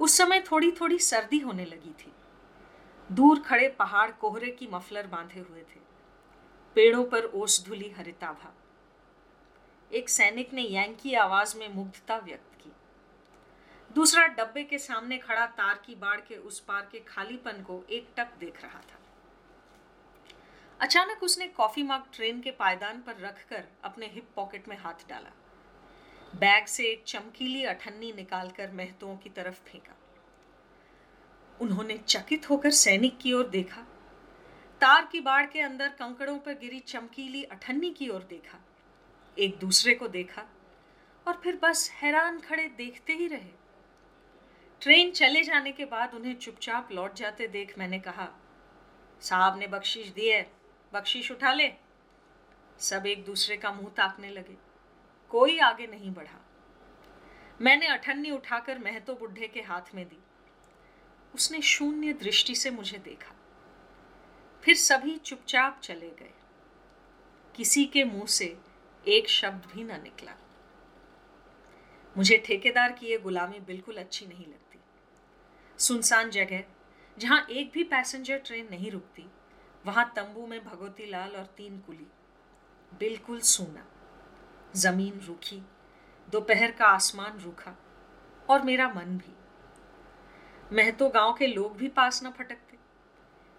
उस 0.00 0.18
समय 0.18 0.40
थोड़ी 0.40 0.72
थोड़ी 0.72 0.98
सर्दी 0.98 1.38
होने 1.38 1.64
लगी 1.64 1.90
थी। 1.90 2.12
दूर 3.12 3.40
खड़े 3.40 3.68
पहाड़ 3.68 4.10
कोहरे 4.10 4.50
की 4.50 4.66
मफलर 4.66 5.06
बांधे 5.06 5.40
हुए 5.40 5.60
थे। 5.60 5.86
पेड़ों 6.76 7.04
पर 7.04 7.24
ओस 7.24 7.64
धुली 7.66 7.90
हरिताभा 7.90 8.54
एक 9.92 10.08
सैनिक 10.08 10.52
ने 10.52 10.62
यांकी 10.62 11.14
आवाज़ 11.14 11.58
में 11.58 11.74
मुग्धता 11.74 12.16
व्यक्त 12.16 12.54
की। 12.64 12.72
दूसरा 13.94 14.26
डब्बे 14.26 14.64
के 14.64 14.78
सामने 14.78 15.18
खड़ा 15.18 15.46
तार 15.46 15.82
की 15.86 15.94
बाढ़ 15.94 16.20
के 16.20 16.36
उस 16.36 16.60
पार 16.60 16.88
के 16.92 17.00
खालीपन 17.00 17.62
को 17.62 17.84
एक 17.90 18.08
टक 18.16 18.28
देख 18.40 18.62
रहा 18.62 18.80
था। 18.80 19.00
अचानक 20.80 21.22
उसने 21.22 21.48
कॉफ़ी 21.48 21.82
मग 21.82 22.04
ट्रेन 22.12 22.40
के 22.40 22.50
पायदान 22.50 23.00
पर 23.00 23.16
रखकर 23.20 23.64
अपने 23.84 24.06
हिप 24.06 24.28
पॉकेट 24.36 24.68
में 24.68 24.78
हाथ 24.78 25.08
डाला। 25.08 25.32
बैग 26.34 26.66
से 26.66 26.84
एक 26.84 27.04
चमकीली 27.06 27.64
अठन्नी 27.64 28.12
निकालकर 28.12 28.70
महतों 28.70 29.16
की 29.16 29.30
तरफ़ 29.30 29.60
फेंका। 29.64 29.96
उन्होंने 31.60 31.98
चकित 31.98 32.50
होकर 32.50 32.70
सैनिक 32.70 33.18
की 33.18 33.32
ओर 33.32 33.48
देखा। 33.48 33.86
तार 34.80 35.08
की 35.12 35.20
बाढ़ 35.20 35.46
के 35.46 35.60
अंदर 35.60 35.88
कंकड़ों 35.88 36.38
पर 36.38 36.54
गिरी 36.54 36.78
चमकीली 36.80 37.42
अठन्नी 37.44 37.90
की 37.90 38.08
ओर 38.08 38.22
देखा, 38.30 38.58
एक 39.36 39.58
दूसरे 39.58 39.94
को 39.94 40.08
देखा 40.08 40.42
और 41.26 41.40
फिर 41.42 41.58
बस 41.62 41.90
हैरान 41.92 42.38
खड़े 42.40 42.66
देखते 42.68 43.12
ही 43.12 43.26
रहे। 43.26 43.54
ट्रेन 44.82 45.10
चले 45.10 45.42
जाने 45.42 45.72
के 45.72 45.84
बाद 45.84 46.14
उन्हें 46.14 46.34
चुपचाप 46.36 46.92
लौट 46.92 47.14
जाते 47.14 47.46
देख 47.48 47.78
मैंने 47.78 47.98
कहा, 47.98 48.28
साहब 49.22 49.58
ने 49.58 49.66
बख्शीश 49.66 50.08
दी 50.08 50.28
है, 50.28 50.42
बख्शीश 50.92 51.30
उठा 51.30 51.52
ले। 51.52 51.72
सब 52.80 53.06
एक 53.06 53.24
दूसरे 53.24 53.56
का 53.56 53.72
मुँह 53.72 53.90
ताकने 53.96 54.30
लगे, 54.30 54.56
कोई 55.30 55.58
आगे 55.60 55.86
नहीं 55.86 56.12
बढ़ा। 56.14 56.40
मैंने 57.60 57.86
अठन्नी 57.86 58.30
उठाकर 58.30 58.78
महतो 58.78 59.14
बुढ़े 59.14 59.48
के 59.48 59.60
हाथ 59.62 59.94
में 59.94 60.04
दी। 60.04 60.18
उसने 61.34 61.60
शून्य 61.64 62.12
दृष्टि 62.14 62.54
से 62.54 62.70
मुझे 62.70 62.98
देखा। 62.98 63.32
फिर 64.66 64.76
सभी 64.76 65.16
चुपचाप 65.16 65.80
चले 65.80 66.08
गए। 66.08 66.34
किसी 67.56 67.84
के 67.84 68.04
मुँह 68.04 68.26
से 68.26 68.58
एक 69.08 69.28
शब्द 69.28 69.66
भी 69.74 69.84
ना 69.84 69.96
निकला। 69.96 70.32
मुझे 72.16 72.38
ठेकेदार 72.38 72.92
की 72.92 73.06
यह 73.06 73.18
गुलामी 73.18 73.60
बिल्कुल 73.60 73.96
अच्छी 73.96 74.26
नहीं 74.26 74.46
लगती। 74.46 74.78
सुनसान 75.78 76.30
जगह, 76.30 76.64
जहाँ 77.18 77.46
एक 77.50 77.70
भी 77.72 77.84
पैसेंजर 77.84 78.38
ट्रेन 78.38 78.68
नहीं 78.70 78.90
रुकती, 78.90 79.26
वहाँ 79.86 80.12
तंबू 80.16 80.46
में 80.46 80.64
भगवती 80.64 81.06
लाल 81.06 81.30
और 81.30 81.46
तीन 81.46 81.78
कुली। 81.80 82.06
बिल्कुल 82.98 83.40
सूना। 83.40 83.86
ज़मीन 84.76 85.20
रूखी, 85.20 85.62
दोपहर 86.30 86.70
का 86.70 86.86
आसमान 86.86 87.38
रूखा, 87.38 87.76
और 88.50 88.62
मेरा 88.62 88.88
मन 88.88 89.18
भी। 89.18 89.34
मैं 90.74 90.96
तो 90.96 91.08
गाँव 91.08 91.34
के 91.34 91.46
लोग 91.46 91.76
भी 91.76 91.88
पास 91.88 92.24
न 92.24 92.30
फटकते। 92.30 92.65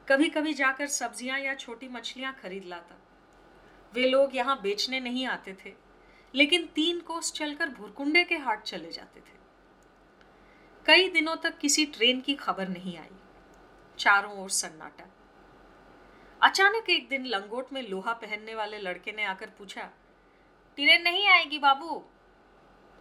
कभी 0.10 0.30
कभी 0.30 0.54
जाकर 0.54 0.88
सब्ज़ियाँ 0.88 1.40
या 1.40 1.54
छोटी 1.56 1.88
मछलियाँ 1.88 2.34
खरीद 2.42 2.66
लाता। 2.66 2.96
वे 3.94 4.10
लोग 4.10 4.36
यहाँ 4.36 4.62
बेचने 4.62 5.00
नहीं 5.00 5.26
आते 5.28 5.54
थे, 5.66 5.74
लेकिन 6.36 6.66
तीन 6.66 7.00
कोस 7.00 7.32
चलकर 7.34 7.70
भुरकुंडे 7.70 8.24
के 8.24 8.36
हाट 8.36 8.64
चले 8.64 8.92
जाते 8.92 9.20
थे। 9.20 9.36
कई 10.86 11.10
दिनों 11.10 11.36
तक 11.36 11.58
किसी 11.58 11.86
ट्रेन 11.86 12.22
की 12.22 12.36
खबर 12.36 12.68
नहीं 12.68 12.98
आई। 12.98 13.16
चारों 13.98 14.38
ओर 14.38 14.50
सन्नाटा। 14.50 15.10
अचानक 16.42 16.90
एक 16.90 17.10
दिन 17.10 17.26
लंगोट 17.26 17.74
में 17.74 17.82
लोहा 17.90 18.14
पहनने 18.14 18.56
वाले 18.56 18.78
लड़के 18.78 19.12
ने 19.12 19.24
आकर 19.24 19.50
पूछा, 19.58 19.90
ट्रेन 20.76 21.02
नहीं 21.02 21.28
आएगी 21.28 21.60
बाबू? 21.60 22.04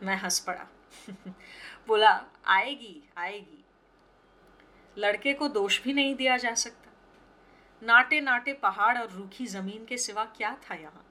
मैं 0.02 0.16
हंस 0.16 0.40
पड़ा। 0.40 0.66
बोला, 1.88 2.24
आएगी 2.46 3.02
आएगी। 3.18 3.64
लड़के 4.98 5.32
को 5.32 5.48
दोष 5.48 5.82
भी 5.82 5.92
नहीं 5.92 6.14
दिया 6.14 6.36
जा 6.36 6.54
सकता। 6.54 6.85
नाटे 7.82 8.20
नाटे 8.20 8.52
पहाड़ 8.52 8.98
और 8.98 9.10
रूखी 9.10 9.46
ज़मीन 9.46 9.84
के 9.84 9.98
सिवा 9.98 10.24
क्या 10.24 10.56
था 10.70 10.74
यहाँ? 10.74 11.06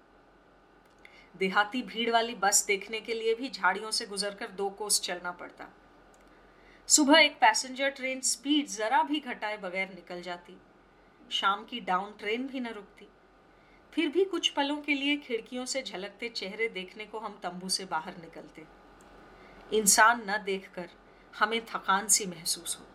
देहाती 1.38 1.82
भीड़ 1.82 2.12
वाली 2.12 2.36
बस 2.36 2.66
देखने 2.66 3.02
के 3.02 3.14
लिए 3.14 3.36
भी 3.36 3.50
झाड़ियों 3.50 3.92
से 3.92 4.06
गुजरकर 4.06 4.48
दो 4.48 4.70
कोस 4.70 5.02
चलना 5.02 5.32
पड़ता। 5.32 5.68
सुबह 6.88 7.20
एक 7.20 7.40
पैसेंजर 7.40 7.90
ट्रेन 7.90 8.22
स्पीड 8.22 8.68
जरा 8.68 9.04
भी 9.04 9.20
घटाए 9.20 9.58
बगैर 9.58 9.90
निकल 9.90 10.22
जाती। 10.22 10.58
शाम 11.32 11.66
की 11.66 11.80
डाउन 11.80 12.14
ट्रेन 12.20 12.48
भी 12.48 12.60
न 12.60 12.68
रुकती। 12.68 13.08
फिर 13.94 14.10
भी 14.10 14.26
कुछ 14.26 14.50
पलों 14.50 14.78
के 14.78 14.94
लिए 14.94 15.18
खिड़कियों 15.18 15.66
से 15.66 15.84
झलकते 15.84 16.30
चेहरे 16.30 16.70
देखने 16.70 17.06
को 17.06 17.20
हम 17.20 17.40
तंबू 17.44 17.70
से 17.70 17.86
बाहर 17.86 18.18
निकलते। 18.18 18.66
इंसान 19.78 20.30
न 20.30 20.44
देखकर 20.44 20.90
हमें 21.40 21.66
थकान 21.66 22.08
सी 22.08 22.26
महसूस 22.26 22.78
होती। 22.80 22.95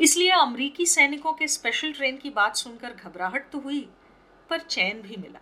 इसलिए 0.00 0.30
अमरीकी 0.30 0.86
सैनिकों 0.86 1.32
के 1.32 1.48
स्पेशल 1.48 1.92
ट्रेन 1.92 2.16
की 2.16 2.30
बात 2.30 2.56
सुनकर 2.56 2.92
घबराहट 2.92 3.50
तो 3.50 3.58
हुई, 3.58 3.88
पर 4.50 4.60
चैन 4.60 5.02
भी 5.02 5.16
मिला। 5.16 5.40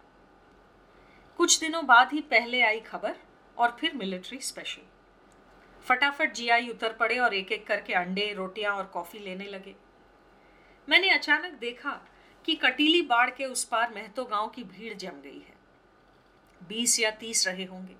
कुछ 1.36 1.60
दिनों 1.60 1.86
बाद 1.86 2.12
ही 2.12 2.20
पहले 2.20 2.62
आई 2.62 2.80
खबर 2.80 3.16
और 3.58 3.76
फिर 3.80 3.94
मिलिट्री 3.94 4.38
स्पेशल। 4.38 4.82
फटाफट 5.84 6.32
जीआई 6.32 6.68
उतर 6.68 6.92
पड़े 6.92 7.18
और 7.18 7.34
एक 7.34 7.52
एक 7.52 7.66
करके 7.66 7.92
अंडे, 7.92 8.32
रोटियाँ 8.32 8.74
और 8.74 8.84
कॉफ़ी 8.84 9.18
लेने 9.18 9.44
लगे। 9.44 9.74
मैंने 10.88 11.10
अचानक 11.10 11.52
देखा 11.52 12.00
कि 12.44 12.54
कटीली 12.54 13.02
बाढ़ 13.02 13.30
के 13.30 13.44
उस 13.44 13.64
पार 13.64 13.94
महतो 13.94 14.24
गाँव 14.24 14.48
की 14.48 14.64
भीड़ 14.64 14.94
जम 14.94 15.20
गई 15.24 15.38
है। 15.38 15.54
बीस 16.68 17.00
या 17.00 17.10
तीस 17.10 17.48
रहे 17.48 17.64
होंगे। 17.64 17.96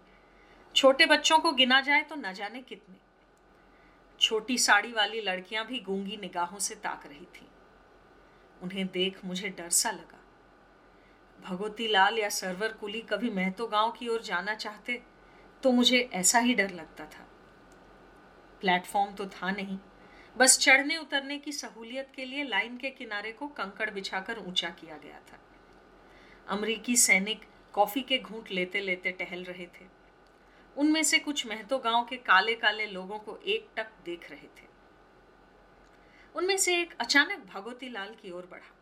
छोटे 0.74 1.06
बच्चों 1.06 1.38
को 1.38 1.52
गिना 1.52 1.80
जाए 1.80 2.02
तो 2.02 2.14
न 2.14 2.32
जाने 2.32 2.62
कितने। 2.62 3.03
छोटी 4.24 4.56
साड़ी 4.58 4.92
वाली 4.92 5.20
लड़कियाँ 5.20 5.64
भी 5.66 5.78
गूँगी 5.80 6.16
निगाहों 6.16 6.58
से 6.58 6.74
ताक 6.74 7.06
रही 7.06 7.24
थीं। 7.34 7.46
उन्हें 8.62 8.86
देख 8.86 9.24
मुझे 9.24 9.48
डर 9.48 9.70
सा 9.70 9.90
लगा। 9.90 10.20
भगवती 11.38 11.88
लाल 11.88 12.18
या 12.18 12.28
सरवर 12.28 12.72
कुली 12.72 13.00
कभी 13.02 13.30
महतो 13.30 13.66
गाँव 13.66 13.90
की 13.90 14.08
ओर 14.08 14.22
जाना 14.22 14.54
चाहते 14.54 15.00
तो 15.62 15.72
मुझे 15.72 15.98
ऐसा 16.14 16.38
ही 16.38 16.54
डर 16.54 16.70
लगता 16.70 17.04
था। 17.06 17.26
प्लेटफॉर्म 18.60 19.12
तो 19.14 19.26
था 19.26 19.50
नहीं, 19.50 19.78
बस 20.36 20.58
चढ़ने 20.58 20.96
उतरने 20.96 21.38
की 21.38 21.52
सहूलियत 21.52 22.12
के 22.16 22.24
लिए 22.24 22.44
लाइन 22.44 22.76
के 22.76 22.90
किनारे 22.90 23.32
को 23.32 23.48
कंकड़ 23.48 23.90
बिछाकर 23.90 24.38
ऊँचा 24.38 24.70
किया 24.70 24.96
गया 24.96 25.20
था। 25.22 25.38
अमरीकी 26.48 26.96
सैनिक 26.96 27.44
कॉफ़ी 27.74 28.02
के 28.02 28.18
घूंट 28.18 28.50
लेते 28.50 28.80
लेते 28.80 29.10
टहल 29.12 29.44
रहे 29.44 29.66
थे। 29.66 29.86
उनमें 30.76 31.02
से 31.02 31.18
कुछ 31.18 31.46
महतो 31.46 31.78
गाँव 31.78 32.04
के 32.04 32.16
काले 32.16 32.54
काले 32.54 32.86
लोगों 32.86 33.18
को 33.18 33.36
एक 33.36 33.68
टक 33.76 33.88
देख 34.04 34.30
रहे 34.30 34.48
थे। 34.56 34.66
उनमें 36.34 36.56
से 36.56 36.80
एक 36.80 36.94
अचानक 37.00 37.44
भगवती 37.54 37.88
लाल 37.88 38.14
की 38.22 38.30
ओर 38.30 38.48
बढ़ा। 38.50 38.74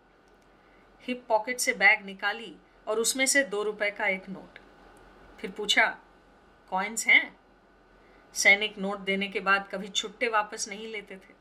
हिप 1.02 1.24
पॉकेट 1.28 1.60
से 1.60 1.72
बैग 1.72 2.04
निकाली 2.04 2.54
और 2.86 2.98
उसमें 2.98 3.26
से 3.26 3.42
दो 3.44 3.62
रुपए 3.62 3.90
का 3.90 4.06
एक 4.06 4.28
नोट। 4.28 4.58
फिर 5.40 5.50
पूछा, 5.50 5.86
कॉइन्स 6.70 7.06
हैं? 7.06 7.36
सैनिक 8.34 8.78
नोट 8.78 8.98
देने 8.98 9.28
के 9.28 9.40
बाद 9.40 9.68
कभी 9.72 9.88
छुट्टे 9.88 10.28
वापस 10.28 10.68
नहीं 10.68 10.92
लेते 10.92 11.16
थे। 11.16 11.34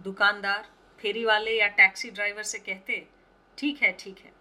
दुकानदार, 0.00 0.68
फेरी 0.98 1.24
वाले 1.24 1.58
या 1.60 1.68
टैक्सी 1.68 2.10
ड्राइवर 2.10 2.42
से 2.42 2.58
कहते, 2.58 3.06
ठीक 3.58 3.82
है 3.82 3.92
ठीक 3.92 4.18
है। 4.18 4.32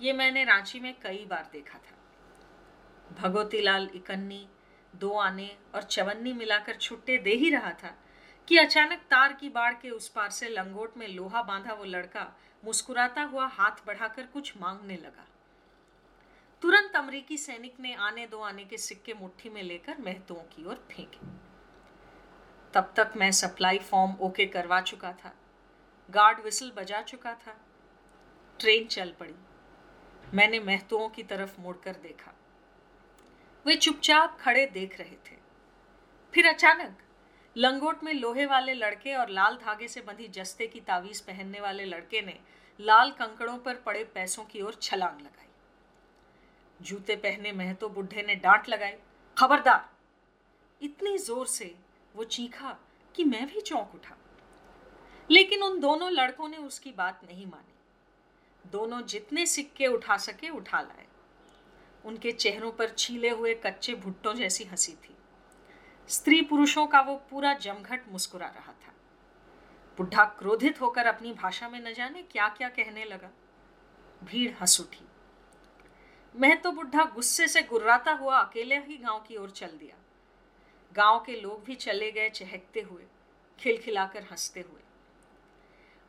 ये 0.00 0.12
मैंने 0.12 0.44
रांची 0.44 0.80
में 0.80 0.94
कई 1.00 1.24
बार 1.24 1.48
देखा 1.52 1.78
था। 1.78 1.93
भगवती 3.18 3.60
लाल 3.60 3.88
इकन्नी, 3.94 4.46
दो 4.94 5.10
आने 5.12 5.56
और 5.74 5.82
चवन्नी 5.82 6.32
मिलाकर 6.32 6.76
छुट्टे 6.76 7.18
दे 7.18 7.34
ही 7.34 7.50
रहा 7.50 7.70
था 7.72 7.94
कि 8.48 8.58
अचानक 8.58 8.98
तार 9.10 9.32
की 9.32 9.48
बाढ़ 9.48 9.74
के 9.74 9.90
उस 9.90 10.08
पार 10.08 10.30
से 10.30 10.48
लंगोट 10.48 10.96
में 10.96 11.08
लोहा 11.08 11.42
बांधा 11.42 11.72
वो 11.72 11.84
लड़का 11.84 12.26
मुस्कुराता 12.64 13.22
हुआ 13.22 13.46
हाथ 13.46 13.86
बढ़ाकर 13.86 14.26
कुछ 14.26 14.52
मांगने 14.60 14.96
लगा। 14.96 15.26
तुरंत 16.62 16.96
अमरीकी 16.96 17.36
सैनिक 17.36 17.80
ने 17.80 17.94
आने 17.94 18.26
दो 18.26 18.40
आने 18.40 18.64
के 18.64 18.78
सिक्के 18.78 19.14
मुट्ठी 19.14 19.48
में 19.48 19.62
लेकर 19.62 19.98
महतों 20.00 20.34
की 20.34 20.64
ओर 20.64 20.86
फेंके। 20.90 21.26
तब 22.74 22.92
तक 22.96 23.12
मैं 23.16 23.30
सप्लाई 23.32 23.78
फॉर्म 23.78 24.14
ओके 24.20 24.46
करवा 24.46 24.80
चुका 24.80 25.12
था। 25.12 25.34
गार्ड 26.10 26.40
विसल 26.40 26.72
बजा 26.76 27.02
चुका 27.02 27.34
था। 27.34 27.60
ट्रेन 28.60 28.86
चल 28.86 29.12
पड़ी। 29.20 29.34
मैंने 30.34 30.60
महतुओं 30.60 31.08
की 31.08 31.22
तरफ़ 31.22 31.60
मुड़कर 31.60 31.92
देखा। 31.92 32.34
वे 33.66 33.74
चुपचाप 33.76 34.36
खड़े 34.40 34.66
देख 34.66 34.98
रहे 35.00 35.16
थे। 35.26 35.36
फिर 36.32 36.46
अचानक 36.46 36.98
लंगोट 37.56 38.02
में 38.04 38.12
लोहे 38.12 38.46
वाले 38.46 38.74
लड़के 38.74 39.14
और 39.14 39.28
लाल 39.28 39.56
धागे 39.56 39.88
से 39.88 40.00
बंधी 40.00 40.28
जस्ते 40.28 40.66
की 40.66 40.80
तावीज 40.80 41.20
पहनने 41.20 41.60
वाले 41.60 41.84
लड़के 41.84 42.20
ने 42.20 42.38
लाल 42.80 43.10
कंकड़ों 43.10 43.56
पर 43.58 43.74
पड़े 43.76 44.04
पैसों 44.04 44.44
की 44.44 44.60
ओर 44.60 44.78
छलांग 44.82 45.20
लगाई। 45.20 45.48
जूते 46.80 47.16
पहने 47.16 47.52
महतो 47.52 47.88
बुढ़े 47.88 48.22
ने 48.22 48.34
डांट 48.34 48.68
लगाई, 48.68 48.94
खबरदार। 49.36 49.88
इतनी 50.80 51.16
ज़ोर 51.18 51.46
से 51.46 51.74
वो 52.14 52.24
चीखा 52.24 52.76
कि 53.14 53.24
मैं 53.24 53.46
भी 53.46 53.60
चौंक 53.60 53.94
उठा। 53.94 54.16
लेकिन 55.30 55.62
उन 55.62 55.80
दोनों 55.80 56.10
लड़कों 56.12 56.48
ने 56.48 56.56
उसकी 56.56 56.92
बात 56.92 57.20
नहीं 57.24 57.46
मानी। 57.46 58.70
दोनों 58.70 59.00
जितने 59.02 59.46
सिक्के 59.46 59.86
उठा 59.86 60.16
सके 60.16 60.48
उठा 60.48 60.80
लाए। 60.80 61.06
उनके 62.04 62.32
चेहरों 62.32 62.72
पर 62.72 62.88
छीले 62.88 63.30
हुए 63.30 63.54
कच्चे 63.54 63.94
भुट्टों 63.94 64.34
जैसी 64.34 64.64
हँसी 64.64 64.92
थी। 64.92 65.16
स्त्री 66.08 66.42
पुरुषों 66.42 66.86
का 66.86 67.00
वो 67.00 67.16
पूरा 67.16 67.54
जमघट 67.54 68.02
मुस्कुरा 68.08 68.46
रहा 68.46 68.72
था। 68.72 68.92
बुढ़ा 69.98 70.24
क्रोधित 70.24 70.80
होकर 70.80 71.06
अपनी 71.06 71.32
भाषा 71.32 71.68
में 71.68 71.80
न 71.80 71.92
जाने 71.94 72.22
क्या 72.22 72.48
क्या 72.48 72.68
कहने 72.68 73.04
लगा। 73.04 73.30
भीड़ 74.24 74.52
हंस 74.52 74.80
उठी। 74.80 75.04
मैं 76.36 76.62
तो 76.62 76.72
बुढ़ा 76.72 77.04
गुस्से 77.04 77.48
से 77.48 77.62
गुर्राता 77.62 78.12
हुआ 78.12 78.38
अकेले 78.38 78.78
ही 78.78 78.96
गाँव 78.96 79.24
की 79.28 79.36
ओर 79.36 79.50
चल 79.50 79.66
दिया। 79.66 79.96
गाँव 80.96 81.18
के 81.18 81.40
लोग 81.40 81.64
भी 81.64 81.74
चले 81.74 82.12
गए 82.12 82.28
चहकते 82.30 82.80
हुए, 82.80 83.02
खिलखिलाकर 83.58 84.22
हँसते 84.22 84.60
हुए। 84.60 84.80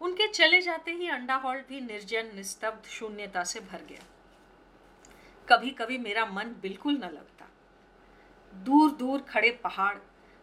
उनके 0.02 0.28
चले 0.28 0.62
जाते 0.62 0.92
ही 0.92 1.10
अंडा 1.10 1.36
हॉल 1.36 1.58
भी 1.70 1.82
निर्जन, 1.82 2.32
निस्तब्ध 2.36 2.88
शून्यता 2.88 3.44
से 3.44 3.60
भर 3.60 3.82
गया। 3.82 4.04
कभी 5.50 5.70
कभी 5.70 5.98
मेरा 5.98 6.26
मन 6.26 6.44
बिल्कुल 6.44 6.94
न 6.94 7.04
लगता। 7.04 7.50
दूर 8.54 8.92
दूर 8.92 9.22
खड़े 9.22 9.52
पहाड़, 9.52 9.98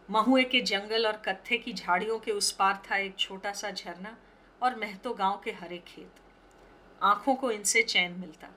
महुए 0.09 0.43
के 0.43 0.61
जंगल 0.61 1.07
और 1.07 1.13
कत्थे 1.13 1.57
की 1.57 1.73
झाड़ियों 1.73 2.19
के 2.19 2.31
उस 2.31 2.51
पार 2.51 2.83
था 2.91 2.97
एक 2.97 3.15
छोटा 3.17 3.51
सा 3.51 3.71
झरना 3.71 4.17
और 4.63 4.75
महतो 4.75 5.13
गाँव 5.13 5.41
के 5.43 5.51
हरे 5.51 5.77
खेत। 5.77 6.11
आँखों 7.03 7.35
को 7.35 7.51
इनसे 7.51 7.83
चैन 7.83 8.11
मिलता। 8.11 8.47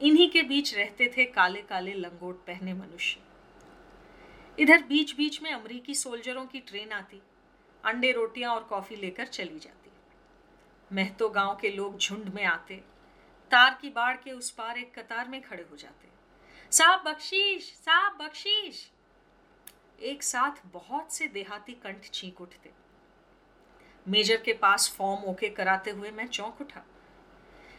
इन्हीं 0.00 0.30
के 0.30 0.42
बीच 0.42 0.74
रहते 0.74 1.14
थे 1.16 1.24
काले 1.24 1.62
काले 1.62 1.94
लंगोट 1.94 2.46
पहने 2.46 2.74
मनुष्य। 2.74 3.20
इधर 4.58 4.82
बीच 4.82 5.16
बीच 5.16 5.42
में 5.42 5.52
अमरीकी 5.52 5.94
सोल्जरों 5.94 6.46
की 6.46 6.60
ट्रेन 6.60 6.92
आती। 6.92 7.22
अंडे, 7.84 8.12
रोटियाँ 8.12 8.54
और 8.54 8.64
कॉफ़ी 8.64 8.96
लेकर 8.96 9.26
चली 9.26 9.58
जाती। 9.58 9.90
महतो 10.92 11.28
गाँव 11.28 11.58
के 11.60 11.70
लोग 11.70 11.98
झुंड 11.98 12.28
में 12.28 12.44
आते। 12.44 12.95
तार 13.50 13.78
की 13.80 13.88
बाढ़ 13.90 14.16
के 14.16 14.32
उस 14.32 14.50
पार 14.50 14.78
एक 14.78 14.98
कतार 14.98 15.28
में 15.28 15.40
खड़े 15.42 15.66
हो 15.70 15.76
जाते 15.76 16.08
साहब 16.72 17.02
बख्शीश 17.06 17.72
साहब 17.76 18.16
बख्शीश। 18.22 18.90
एक 20.02 20.22
साथ 20.22 20.66
बहुत 20.66 21.12
से 21.12 21.26
देहाती 21.28 21.72
कंठ 21.74 22.08
चीख 22.10 22.40
उठते। 22.40 22.70
मेजर 24.06 24.36
के 24.36 24.52
पास 24.52 24.88
फॉर्म 24.96 25.24
ओके 25.24 25.48
कराते 25.48 25.90
हुए 25.90 26.10
मैं 26.10 26.26
चौंक 26.26 26.60
उठा। 26.60 26.84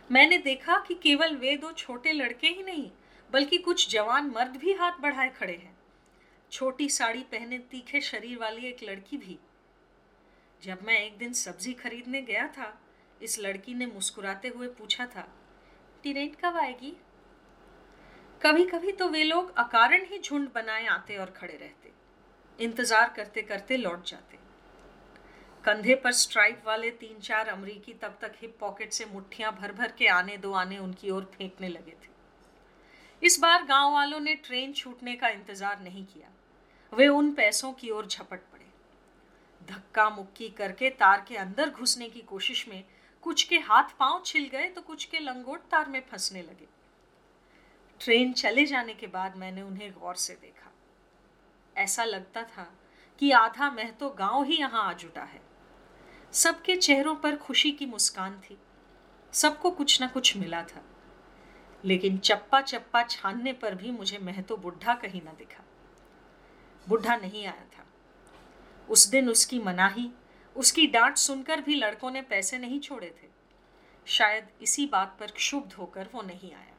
मैंने 0.10 0.38
देखा 0.38 0.78
कि 0.80 0.94
केवल 0.94 1.36
वे 1.36 1.56
दो 1.58 1.72
छोटे 1.72 2.14
लड़के 2.14 2.48
ही 2.48 2.64
नहीं, 2.64 2.90
बल्कि 3.30 3.58
कुछ 3.58 3.90
जवान 3.90 4.30
मर्द 4.30 4.56
भी 4.58 4.74
हाथ 4.74 5.00
बढ़ाए 5.00 5.30
खड़े 5.30 5.54
हैं। 5.54 5.76
छोटी 6.52 6.90
साड़ी 6.90 7.24
पहने 7.24 7.58
तीखे 7.62 8.02
शरीर 8.02 8.38
वाली 8.38 8.68
एक 8.68 8.84
लड़की 8.84 9.18
भी। 9.18 9.38
जब 10.62 10.84
मैं 10.84 11.00
एक 11.00 11.18
दिन 11.18 11.34
सब्ज़ी 11.34 11.74
खरीदने 11.74 12.22
गया 12.22 12.48
था, 12.48 12.78
इस 13.22 13.40
लड़की 13.40 13.74
ने 13.74 13.86
मुस्कुराते 13.86 14.48
हुए 14.48 14.68
पूछा 14.70 15.06
था 15.06 15.28
टिरेट 16.08 16.36
कब 16.36 16.58
आएगी? 16.58 16.92
कभी 18.42 18.64
कभी 18.66 18.92
तो 18.92 19.08
वे 19.10 19.24
लोग 19.24 19.52
अकारण 19.58 20.06
ही 20.06 20.20
झुंड 20.20 20.48
बनाए 20.56 20.86
आते 20.88 21.18
और 21.18 21.34
खड़े 21.38 21.54
रहते, 21.54 21.92
इंतज़ार 22.60 23.10
करते 23.16 23.42
करते 23.42 23.78
लौट 23.78 24.06
जाते। 24.06 24.38
कंधे 25.64 25.96
पर 25.96 26.12
स्ट्राइप 26.14 26.62
वाले 26.66 26.92
तीन 26.94 27.20
चार 27.20 27.48
अमरीकी 27.48 27.94
तब 27.94 28.18
तक 28.22 28.36
हिप 28.42 28.56
पॉकेट 28.60 28.94
से 28.94 29.06
मुट्ठियाँ 29.06 29.52
भर 29.52 29.72
भर 29.72 29.92
के 29.98 30.08
आने 30.08 30.38
दो 30.38 30.54
आने 30.54 30.78
उनकी 30.78 31.10
ओर 31.10 31.30
फेंकने 31.34 31.68
लगे 31.68 31.92
थे। 31.94 32.16
इस 33.22 33.40
बार 33.40 33.66
गाँव 33.66 33.94
वालों 33.94 34.20
ने 34.20 34.36
ट्रेन 34.46 34.74
छूटने 34.74 35.16
का 35.16 35.30
इंतज़ार 35.30 35.80
नहीं 35.82 36.06
किया। 36.06 36.32
वे 36.94 37.08
उन 37.10 37.32
पैसों 37.34 37.74
की 37.74 37.90
ओर 37.90 38.08
झपट 38.08 38.52
पड़े। 38.54 38.66
धक्का 39.62 40.10
मुक्की 40.10 40.50
करके 40.58 40.90
तार 40.96 41.26
के 41.28 41.36
अंदर 41.38 41.70
घुसने 41.70 42.10
की 42.10 42.22
कोशिश 42.28 42.68
में 42.68 42.84
कुछ 43.28 43.44
के 43.44 43.58
हाथ 43.58 43.84
पाँव 43.84 44.24
छिल 44.26 44.48
गए 44.48 44.70
तो 44.70 44.82
कुछ 44.82 45.06
के 45.06 45.20
लंगोट 45.20 45.60
तार 45.60 45.90
में 45.90 46.02
फंसने 46.12 46.42
लगे। 46.42 46.68
ट्रेन 48.00 48.34
चले 48.34 48.66
जाने 48.66 48.94
के 48.94 49.08
बाद 49.08 49.36
मैंने 49.36 49.62
उन्हें 49.62 49.92
गौर 49.92 50.16
से 50.16 50.34
देखा। 50.34 50.72
ऐसा 51.78 52.04
लगता 52.04 52.44
था 52.44 52.74
कि 53.20 53.32
आधा 53.32 53.72
मह 53.72 53.92
तो 53.92 54.10
गाँव 54.10 54.44
ही 54.44 54.58
यहाँ 54.58 54.90
आ 54.90 54.94
जुटा 54.94 55.24
है। 55.24 55.42
सबके 56.32 56.76
चेहरों 56.76 57.16
पर 57.16 57.36
खुशी 57.36 57.72
की 57.72 57.86
मुस्कान 57.86 58.40
थी। 58.40 58.58
सबको 59.34 59.72
कुछ 59.72 60.02
ना 60.02 60.08
कुछ 60.08 60.38
मिला 60.38 60.64
था। 60.64 60.84
लेकिन 61.86 62.18
चप्पा 62.18 62.62
चप्पा 62.62 63.04
छानने 63.04 63.54
पर 63.54 63.76
भी 63.76 63.92
मुझे 63.92 64.18
महतो 64.18 64.58
बुढ़ा 64.58 64.96
कहीं 64.96 65.22
ना 65.22 65.32
दिखा। 65.32 65.64
बुढ़ा 66.90 67.16
नहीं 67.16 67.46
आया 67.48 67.66
था। 67.78 67.86
उस 68.90 69.08
दिन 69.08 69.30
उसकी 69.30 69.60
मनाही 69.60 70.12
उसकी 70.58 70.88
डांट 70.88 71.18
सुनकर 71.18 71.62
भी 71.62 71.76
लड़कों 71.76 72.12
ने 72.12 72.22
पैसे 72.22 72.58
नहीं 72.58 72.80
छोड़े 72.80 73.08
थे। 73.08 73.28
शायद 74.06 74.48
इसी 74.62 74.86
बात 74.86 75.18
पर 75.20 75.28
क्षुब्ध 75.28 75.74
होकर 75.74 76.10
वो 76.14 76.22
नहीं 76.22 76.54
आया। 76.54 76.78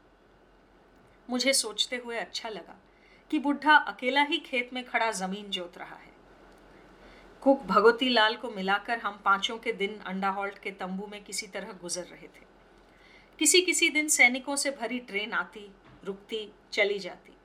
मुझे 1.31 1.53
सोचते 1.53 1.97
हुए 1.97 2.17
अच्छा 2.17 2.49
लगा 2.49 2.81
कि 3.31 3.38
बुढ़ा 3.38 3.77
अकेला 3.77 4.23
ही 4.23 4.38
खेत 4.38 4.71
में 4.73 4.85
खड़ा 4.85 5.11
ज़मीन 5.11 5.51
जोत 5.51 5.79
रहा 5.79 5.97
है। 5.97 6.12
कुक 7.43 7.62
भगवती 7.62 8.09
लाल 8.09 8.37
को 8.37 8.51
मिलाकर 8.51 8.99
हम 8.99 9.23
पाँचों 9.25 9.59
के 9.59 9.73
दिन 9.73 9.99
अंडा 9.99 10.29
हॉल्ट 10.29 10.59
के 10.59 10.71
तंबू 10.71 11.07
में 11.07 11.25
किसी 11.25 11.47
तरह 11.47 11.73
गुजर 11.73 12.03
रहे 12.03 12.27
थे। 12.27 12.47
किसी 13.38 13.61
किसी 13.61 13.88
दिन 13.88 14.09
सैनिकों 14.09 14.57
से 14.57 14.71
भरी 14.71 14.99
ट्रेन 14.99 15.33
आती, 15.33 15.73
रुकती, 16.05 16.53
चली 16.73 16.99
जाती। 16.99 17.38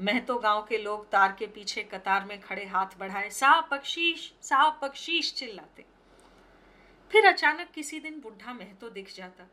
महतो 0.00 0.38
गाँव 0.38 0.62
के 0.62 0.78
लोग 0.78 1.08
तार 1.10 1.36
के 1.38 1.46
पीछे 1.46 1.82
कतार 1.82 2.24
में 2.24 2.40
खड़े 2.40 2.64
हाथ 2.64 2.98
बढ़ाए 2.98 3.28
साहब 3.30 3.68
बख्शीश 3.72 4.32
साहब 4.42 4.80
बख्शीश 4.82 5.32
चिल्लाते। 5.34 5.84
फिर 7.10 7.26
अचानक 7.26 7.70
किसी 7.70 8.00
दिन 8.00 8.20
बुढ़ा 8.20 8.52
महतो 8.52 8.90
दिख 8.90 9.14
जाता। 9.14 9.46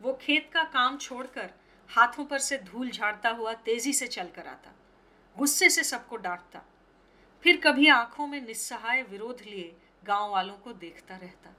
वो 0.00 0.12
खेत 0.12 0.50
का 0.52 0.64
काम 0.64 0.98
छोड़कर 0.98 1.50
हाथों 1.90 2.24
पर 2.24 2.38
से 2.38 2.58
धूल 2.58 2.90
झाड़ता 2.90 3.30
हुआ 3.30 3.52
तेज़ी 3.52 3.92
से 3.92 4.06
चल 4.06 4.28
कर 4.28 4.46
आता, 4.46 4.74
गुस्से 5.36 5.70
से 5.70 5.84
सबको 5.84 6.16
डांटता। 6.16 6.62
फिर 7.42 7.56
कभी 7.56 7.88
आँखों 7.88 8.26
में 8.26 8.40
निस्सहाय 8.46 9.02
विरोध 9.02 9.42
लिए 9.46 9.76
गाँव 10.04 10.30
वालों 10.30 10.54
को 10.54 10.72
देखता 10.72 11.16
रहता। 11.16 11.54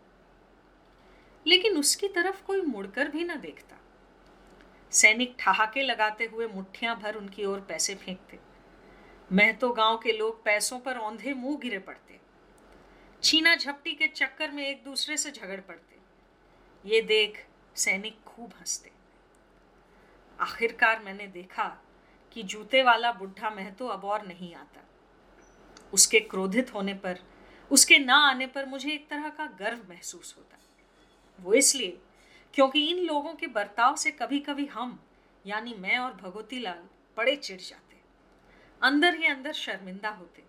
लेकिन 1.48 1.78
उसकी 1.78 2.08
तरफ़ 2.08 2.44
कोई 2.44 2.62
मुड़कर 2.62 3.08
भी 3.08 3.24
न 3.24 3.36
देखता। 3.36 3.79
सैनिक 4.92 5.36
ठहाके 5.40 5.84
लगाते 5.84 6.26
हुए 6.26 6.48
मुट्ठियाँ 6.48 7.00
भर 7.00 7.16
उनकी 7.16 7.46
ओर 7.46 7.60
पैसे 7.60 7.96
फेंकते। 7.96 8.40
मैं 9.32 9.58
तो 9.58 9.70
गाँव 9.70 9.98
के 9.98 10.12
लोग 10.12 10.44
पैसों 10.44 10.80
पर 10.80 10.98
औंधे 10.98 11.34
मुँह 11.34 11.58
गिरे 11.58 11.80
पड़ते। 11.80 12.20
छीना 13.24 13.56
झपटी 13.56 13.94
के 13.94 14.08
चक्कर 14.08 14.52
में 14.52 14.68
एक 14.68 14.84
दूसरे 14.84 15.18
से 15.18 15.32
झगड़ 15.32 15.60
पड़ते। 15.60 15.98
ये 16.86 17.02
देख 17.02 17.46
सैनिक 17.76 18.24
खूब 18.24 18.54
हँसते। 18.60 18.92
आखिरकार 20.40 21.00
मैंने 21.00 21.28
देखा 21.28 21.82
कि 22.32 22.44
जूते 22.44 22.84
वाला 22.84 23.12
बुढ़ा 23.12 23.50
महतो 23.50 23.88
अब 23.88 24.06
और 24.06 24.28
नहीं 24.28 24.56
आता। 24.56 24.82
उसके 25.94 26.20
क्रोधित 26.20 26.74
होने 26.74 26.94
पर, 26.94 27.20
उसके 27.72 28.00
ना 28.00 28.16
आने 28.16 28.48
पर 28.48 28.66
मुझे 28.66 28.94
एक 28.94 29.10
तरह 29.10 29.30
का 29.30 29.46
गर्व 29.46 29.80
महसूस 29.90 30.36
होता। 30.38 30.58
वो 31.40 31.54
इसलिए 31.54 31.98
क्योंकि 32.54 32.86
इन 32.90 33.06
लोगों 33.06 33.34
के 33.34 33.48
बर्ताव 33.48 33.96
से 33.96 34.12
कभी 34.12 34.40
कभी 34.40 34.66
हम, 34.66 35.00
यानी 35.46 35.74
मैं 35.74 35.98
और 35.98 36.14
भगवती 36.14 36.60
लाल 36.60 36.88
बड़े 37.18 37.36
चिढ़ 37.36 37.60
जाते। 37.60 37.98
अंदर 38.82 39.16
ही 39.16 39.26
अंदर 39.26 39.54
शर्मिंदा 39.54 40.10
होते। 40.10 40.44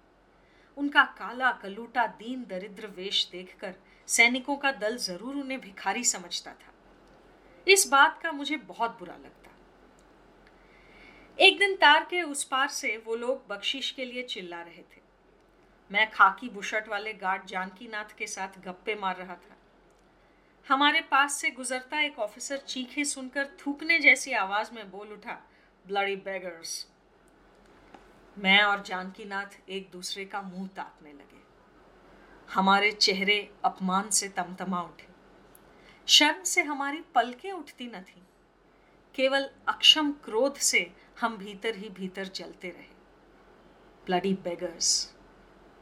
उनका 0.76 1.04
काला, 1.18 1.50
कलूटा, 1.52 2.06
दीन, 2.06 2.44
दरिद्र 2.44 2.86
वेश 2.86 3.28
देखकर 3.32 3.74
सैनिकों 4.08 4.56
का 4.56 4.72
दल 4.72 4.96
ज़रूर 4.96 5.36
उन्हें 5.36 5.60
भिखारी 5.60 6.04
समझता 6.04 6.52
था। 6.52 6.72
इस 7.66 7.86
बात 7.88 8.20
का 8.22 8.32
मुझे 8.32 8.56
बहुत 8.56 8.98
बुरा 8.98 9.14
लगता। 9.14 9.50
एक 11.38 11.58
दिन 11.58 11.74
तार 11.76 12.06
के 12.10 12.22
उस 12.22 12.44
पार 12.44 12.68
से 12.68 12.96
वो 13.06 13.14
लोग 13.14 13.46
बख्शीश 13.48 13.90
के 13.90 14.04
लिए 14.04 14.22
चिल्ला 14.22 14.60
रहे 14.62 14.82
थे। 14.82 15.00
मैं 15.90 16.10
खाकी 16.10 16.48
बुशर्ट 16.48 16.88
वाले 16.88 17.12
गार्ड 17.12 17.46
जानकी 17.46 17.88
नाथ 17.88 18.16
के 18.18 18.26
साथ 18.26 18.60
गप्पे 18.64 18.94
मार 18.94 19.16
रहा 19.16 19.34
था। 19.34 19.56
हमारे 20.70 21.00
पास 21.00 21.34
से 21.34 21.50
गुजरता 21.50 22.00
एक 22.00 22.18
ऑफिसर 22.18 22.56
चीखे 22.56 23.04
सुनकर 23.04 23.46
थूकने 23.60 23.98
जैसी 23.98 24.32
आवाज़ 24.32 24.72
में 24.72 24.90
बोल 24.90 25.08
उठा 25.08 25.32
ब्लडी 25.86 26.16
बैगर्स 26.16 26.86
मैं 28.38 28.62
और 28.62 28.82
जानकीनाथ 28.82 29.58
एक 29.68 29.90
दूसरे 29.92 30.24
का 30.24 30.42
मुँह 30.42 30.68
ताकने 30.68 31.12
लगे। 31.12 31.42
हमारे 32.54 32.92
चेहरे 32.92 33.50
अपमान 33.64 34.10
से 34.10 34.28
तमतमा 34.28 34.82
उठे। 34.82 35.08
शर्म 36.06 36.42
से 36.42 36.62
हमारी 36.62 37.00
पलकें 37.14 37.52
उठती 37.52 37.86
न 37.86 38.02
थी। 38.02 38.22
केवल 39.14 39.50
अक्षम 39.68 40.12
क्रोध 40.12 40.56
से 40.56 40.90
हम 41.20 41.36
भीतर 41.36 41.76
ही 41.76 41.88
भीतर 41.88 42.26
चलते 42.26 42.68
रहे। 42.68 42.88
ब्लडी 44.06 44.34
बेगर्स 44.34 45.14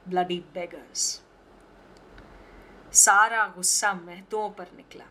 ब्लडी 0.09 0.44
बेगर्स 0.55 1.24
सारा 2.99 3.47
गुस्सा 3.47 3.95
महतों 3.95 4.51
पर 4.51 4.67
निकला। 4.77 5.05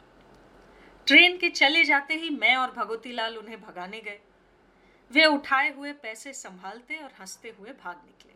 ट्रेन 1.08 1.38
के 1.38 1.50
चले 1.50 1.84
जाते 1.84 2.14
ही 2.14 2.30
मैं 2.30 2.56
और 2.56 2.72
भगवती 2.72 3.12
लाल 3.12 3.38
उन्हें 3.38 3.62
भगाने 3.62 4.00
गए। 4.00 4.20
वे 5.12 5.26
उठाए 5.26 5.76
हुए 5.76 5.94
पैसे 5.94 6.34
संभालते 6.34 6.96
और 6.98 7.12
हँसते 7.20 7.56
हुए 7.60 7.70
भाग 7.70 7.98
निकले। 7.98 8.34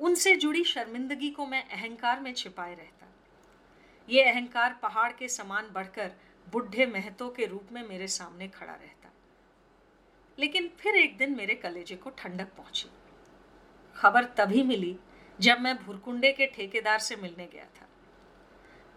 उनसे 0.00 0.36
जुड़ी 0.36 0.64
शर्मिंदगी 0.64 1.30
को 1.30 1.46
मैं 1.46 1.68
अहंकार 1.68 2.20
में 2.20 2.34
छिपाए 2.34 2.74
रहता। 2.74 3.06
ये 4.08 4.22
अहंकार 4.22 4.74
पहाड़ 4.82 5.12
के 5.12 5.28
समान 5.28 5.70
बढ़कर 5.72 6.12
बुढ़े 6.52 6.86
महतों 6.86 7.30
के 7.30 7.46
रूप 7.46 7.68
में 7.72 7.88
मेरे 7.88 8.08
सामने 8.08 8.48
खड़ा 8.48 8.74
रहता। 8.74 9.12
लेकिन 10.38 10.68
फिर 10.78 10.94
एक 10.94 11.16
दिन 11.16 11.36
मेरे 11.36 11.54
कलेजे 11.54 11.96
को 11.96 12.10
ठंडक 12.10 12.46
पहुँची। 12.46 12.90
खबर 13.96 14.24
तभी 14.24 14.62
मिली 14.62 14.98
जब 15.40 15.60
मैं 15.60 15.84
भुरकुंडे 15.84 16.32
के 16.32 16.46
ठेकेदार 16.46 16.98
से 16.98 17.16
मिलने 17.16 17.46
गया 17.46 17.64
था। 17.64 17.85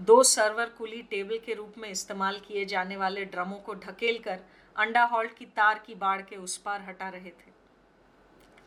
दो 0.01 0.23
सर्वर 0.23 0.69
कुली 0.69 1.01
टेबल 1.01 1.37
के 1.37 1.53
रूप 1.53 1.73
में 1.77 1.89
इस्तेमाल 1.89 2.39
किए 2.39 2.65
जाने 2.65 2.97
वाले 2.97 3.25
ड्रमों 3.25 3.57
को 3.57 3.73
ढकेल 3.73 4.19
कर 4.19 4.39
अंडा 4.75 5.03
हॉल्ट 5.03 5.37
की 5.37 5.45
तार 5.45 5.79
की 5.79 5.95
बाढ़ 5.95 6.21
के 6.21 6.35
उस 6.35 6.57
पार 6.57 6.81
हटा 6.81 7.09
रहे 7.09 7.29
थे। 7.29 7.51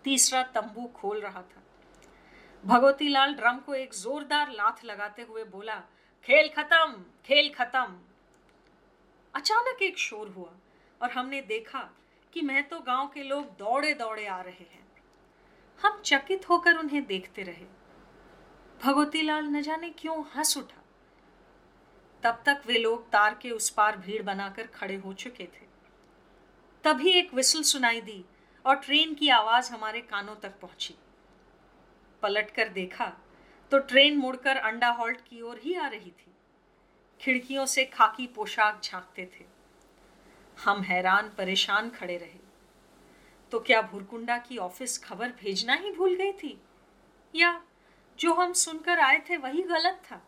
तीसरा 0.04 0.42
तंबू 0.42 0.86
खोल 0.86 1.20
रहा 1.20 1.42
था। 1.42 1.62
भगवती 2.64 3.08
लाल 3.08 3.34
ड्रम 3.34 3.56
को 3.56 3.74
एक 3.74 3.94
जोरदार 3.94 4.50
लाथ 4.50 4.84
लगाते 4.84 5.22
हुए 5.22 5.44
बोला, 5.44 5.76
खेल 6.24 6.48
खत्म 6.48 7.04
खेल 7.26 7.52
खत्म! 7.54 7.98
अचानक 9.34 9.82
एक 9.82 9.98
शोर 9.98 10.28
हुआ 10.28 10.52
और 11.02 11.10
हमने 11.10 11.40
देखा 11.40 11.90
कि 12.32 12.40
मैं 12.40 12.68
तो 12.68 12.80
गाँव 12.80 13.08
के 13.08 13.22
लोग 13.22 13.44
दौड़े 13.44 13.94
दौड़े 13.94 14.26
आ 14.26 14.40
रहे 14.40 14.66
हैं। 14.72 14.88
हम 15.82 16.02
चकित 16.04 16.48
होकर 16.48 16.76
उन्हें 16.76 17.06
देखते 17.06 17.42
रहे। 17.42 17.66
भगवती 18.84 19.22
लाल 19.22 19.44
न 19.44 19.62
जाने 19.62 19.90
क्यों 19.90 20.24
हंस 20.36 20.56
उठा। 20.56 20.81
तब 22.22 22.42
तक 22.46 22.62
वे 22.66 22.78
लोग 22.78 23.10
तार 23.10 23.34
के 23.34 23.50
उस 23.50 23.70
पार 23.70 23.96
भीड़ 23.96 24.22
बनाकर 24.22 24.66
खड़े 24.66 24.96
हो 24.96 25.12
चुके 25.12 25.44
थे। 25.44 25.66
तभी 26.84 27.10
एक 27.10 27.34
विसल 27.34 27.62
सुनाई 27.62 28.00
दी 28.00 28.24
और 28.66 28.76
ट्रेन 28.76 29.14
की 29.14 29.28
आवाज़ 29.28 29.72
हमारे 29.72 30.00
कानों 30.00 30.36
तक 30.36 30.58
पहुँची। 30.60 30.94
पलट 32.22 32.50
कर 32.50 32.68
देखा 32.68 33.12
तो 33.70 33.78
ट्रेन 33.78 34.16
मुड़कर 34.16 34.56
अंडा 34.56 34.88
हॉल्ट 34.88 35.20
की 35.20 35.40
ओर 35.42 35.58
ही 35.58 35.74
आ 35.74 35.86
रही 35.86 36.10
थी। 36.10 36.34
खिड़कियों 37.20 37.66
से 37.66 37.84
खाकी 37.84 38.26
पोशाक 38.26 38.80
झांकते 38.84 39.26
थे। 39.26 39.44
हम 40.64 40.82
हैरान, 40.82 41.30
परेशान 41.38 41.90
खड़े 41.90 42.16
रहे। 42.16 42.38
तो 43.50 43.60
क्या 43.60 43.82
भुरकुंडा 43.82 44.38
की 44.38 44.58
ऑफ़िस 44.58 44.98
खबर 44.98 45.28
भेजना 45.28 45.74
ही 45.74 45.92
भूल 45.92 46.14
गई 46.14 46.32
थी? 46.32 46.60
या 47.34 47.62
जो 48.18 48.34
हम 48.34 48.52
सुनकर 48.52 48.98
आए 48.98 49.22
थे 49.30 49.36
वही 49.36 49.62
गलत 49.62 50.02
था? 50.10 50.22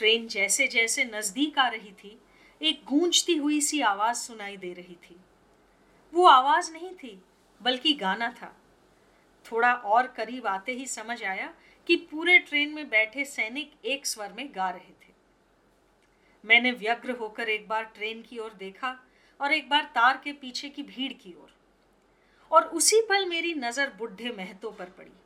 ट्रेन 0.00 0.28
जैसे 0.28 0.66
जैसे 0.68 1.04
नज़दीक 1.04 1.58
आ 1.58 1.68
रही 1.68 1.92
थी, 1.92 2.18
एक 2.62 2.84
गूंजती 2.84 3.36
हुई 3.36 3.60
सी 3.60 3.80
आवाज़ 3.80 4.16
सुनाई 4.16 4.56
दे 4.56 4.72
रही 4.72 4.94
थी। 4.94 5.16
वो 6.14 6.26
आवाज़ 6.26 6.72
नहीं 6.72 6.94
थी, 6.94 7.22
बल्कि 7.62 7.92
गाना 7.92 8.30
था। 8.30 8.56
थोड़ा 9.52 9.72
और 9.74 10.06
करीब 10.06 10.46
आते 10.46 10.72
ही 10.72 10.86
समझ 10.86 11.24
आया 11.24 11.54
कि 11.86 11.96
पूरे 11.96 12.38
ट्रेन 12.38 12.74
में 12.74 12.88
बैठे 12.88 13.24
सैनिक 13.24 13.72
एक 13.84 14.06
स्वर 14.06 14.32
में 14.32 14.48
गा 14.56 14.70
रहे 14.70 14.92
थे। 15.02 15.12
मैंने 16.44 16.72
व्यग्र 16.72 17.10
होकर 17.10 17.48
एक 17.48 17.68
बार 17.68 17.84
ट्रेन 17.84 18.22
की 18.22 18.38
ओर 18.38 18.54
देखा 18.54 18.98
और 19.40 19.52
एक 19.52 19.68
बार 19.68 19.92
तार 19.94 20.20
के 20.24 20.32
पीछे 20.32 20.68
की 20.68 20.82
भीड़ 20.82 21.12
की 21.12 21.34
ओर। 21.34 21.54
और 22.50 22.64
उसी 22.64 23.00
पल 23.00 23.26
मेरी 23.26 23.54
नज़र 23.54 23.92
बुढ़े 23.98 24.34
महतो 24.38 24.70
पर 24.70 24.84
पड़ी। 24.84 25.19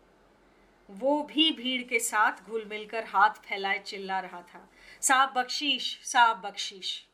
वो 0.90 1.22
भी 1.22 1.50
भीड़ 1.52 1.82
के 1.82 2.00
साथ 2.00 2.32
घुल 2.44 2.64
मिलकर 2.64 3.04
हाथ 3.04 3.30
फैलाए, 3.30 3.78
चिल्ला 3.78 4.20
रहा 4.20 4.42
था। 4.42 4.70
साहब 5.00 5.32
बख्शीश 5.32 6.00
साहब 6.04 6.40
बख्शीश। 6.40 7.06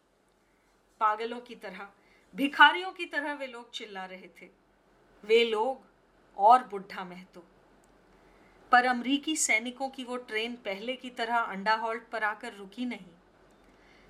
पागलों 1.00 1.40
की 1.40 1.54
तरह, 1.54 1.88
भिखारियों 2.35 2.92
की 2.92 3.04
तरह 3.04 3.35
वे 3.35 3.46
लोग 3.46 3.70
चिल्ला 3.70 4.04
रहे 4.04 4.28
थे। 4.42 4.48
वे 5.24 5.44
लोग 5.44 5.87
और 6.38 6.64
बुढ़ा 6.64 7.04
महतो। 7.04 7.44
पर 8.72 8.85
अमरीकी 8.85 9.37
सैनिकों 9.37 9.88
की 9.88 10.04
वो 10.04 10.16
ट्रेन 10.16 10.56
पहले 10.56 10.96
की 10.96 11.11
तरह 11.11 11.37
अंडा 11.37 11.74
हॉल्ट 11.74 12.02
पर 12.02 12.24
आकर 12.24 12.52
रुकी 12.52 12.85
नहीं। 12.85 13.11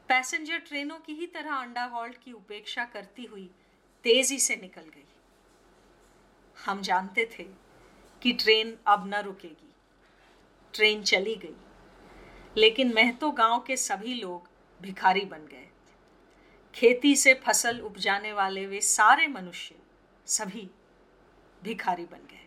पैसेंजर 0.08 0.58
ट्रेनों 0.58 0.98
की 0.98 1.12
ही 1.12 1.26
तरह 1.26 1.54
अंडा 1.54 1.84
हॉल्ट 1.84 2.16
की 2.24 2.32
उपेक्षा 2.32 2.84
करती 2.84 3.24
हुई 3.24 3.50
तेज़ी 4.04 4.38
से 4.38 4.56
निकल 4.56 4.82
गई। 4.82 5.04
हम 6.64 6.80
जानते 6.80 7.30
थे 7.38 7.69
कि 8.22 8.33
ट्रेन 8.33 8.78
अब 8.87 9.06
न 9.06 9.14
रुकेगी। 9.14 9.74
ट्रेन 10.74 11.02
चली 11.02 11.35
गई। 11.35 11.56
लेकिन 12.56 12.94
महतो 12.94 13.30
गाँव 13.30 13.61
के 13.61 13.76
सभी 13.76 14.14
लोग 14.14 14.48
भिखारी 14.83 15.20
बन 15.20 15.46
गए। 15.46 15.66
खेती 16.74 17.16
से 17.16 17.35
फ़सल 17.35 17.80
उपजाने 17.80 18.33
वाले 18.33 18.66
वे 18.66 18.80
सारे 18.80 19.26
मनुष्य 19.26 19.74
सभी 20.26 20.70
भिखारी 21.62 22.04
बन 22.04 22.18
गए। 22.18 22.39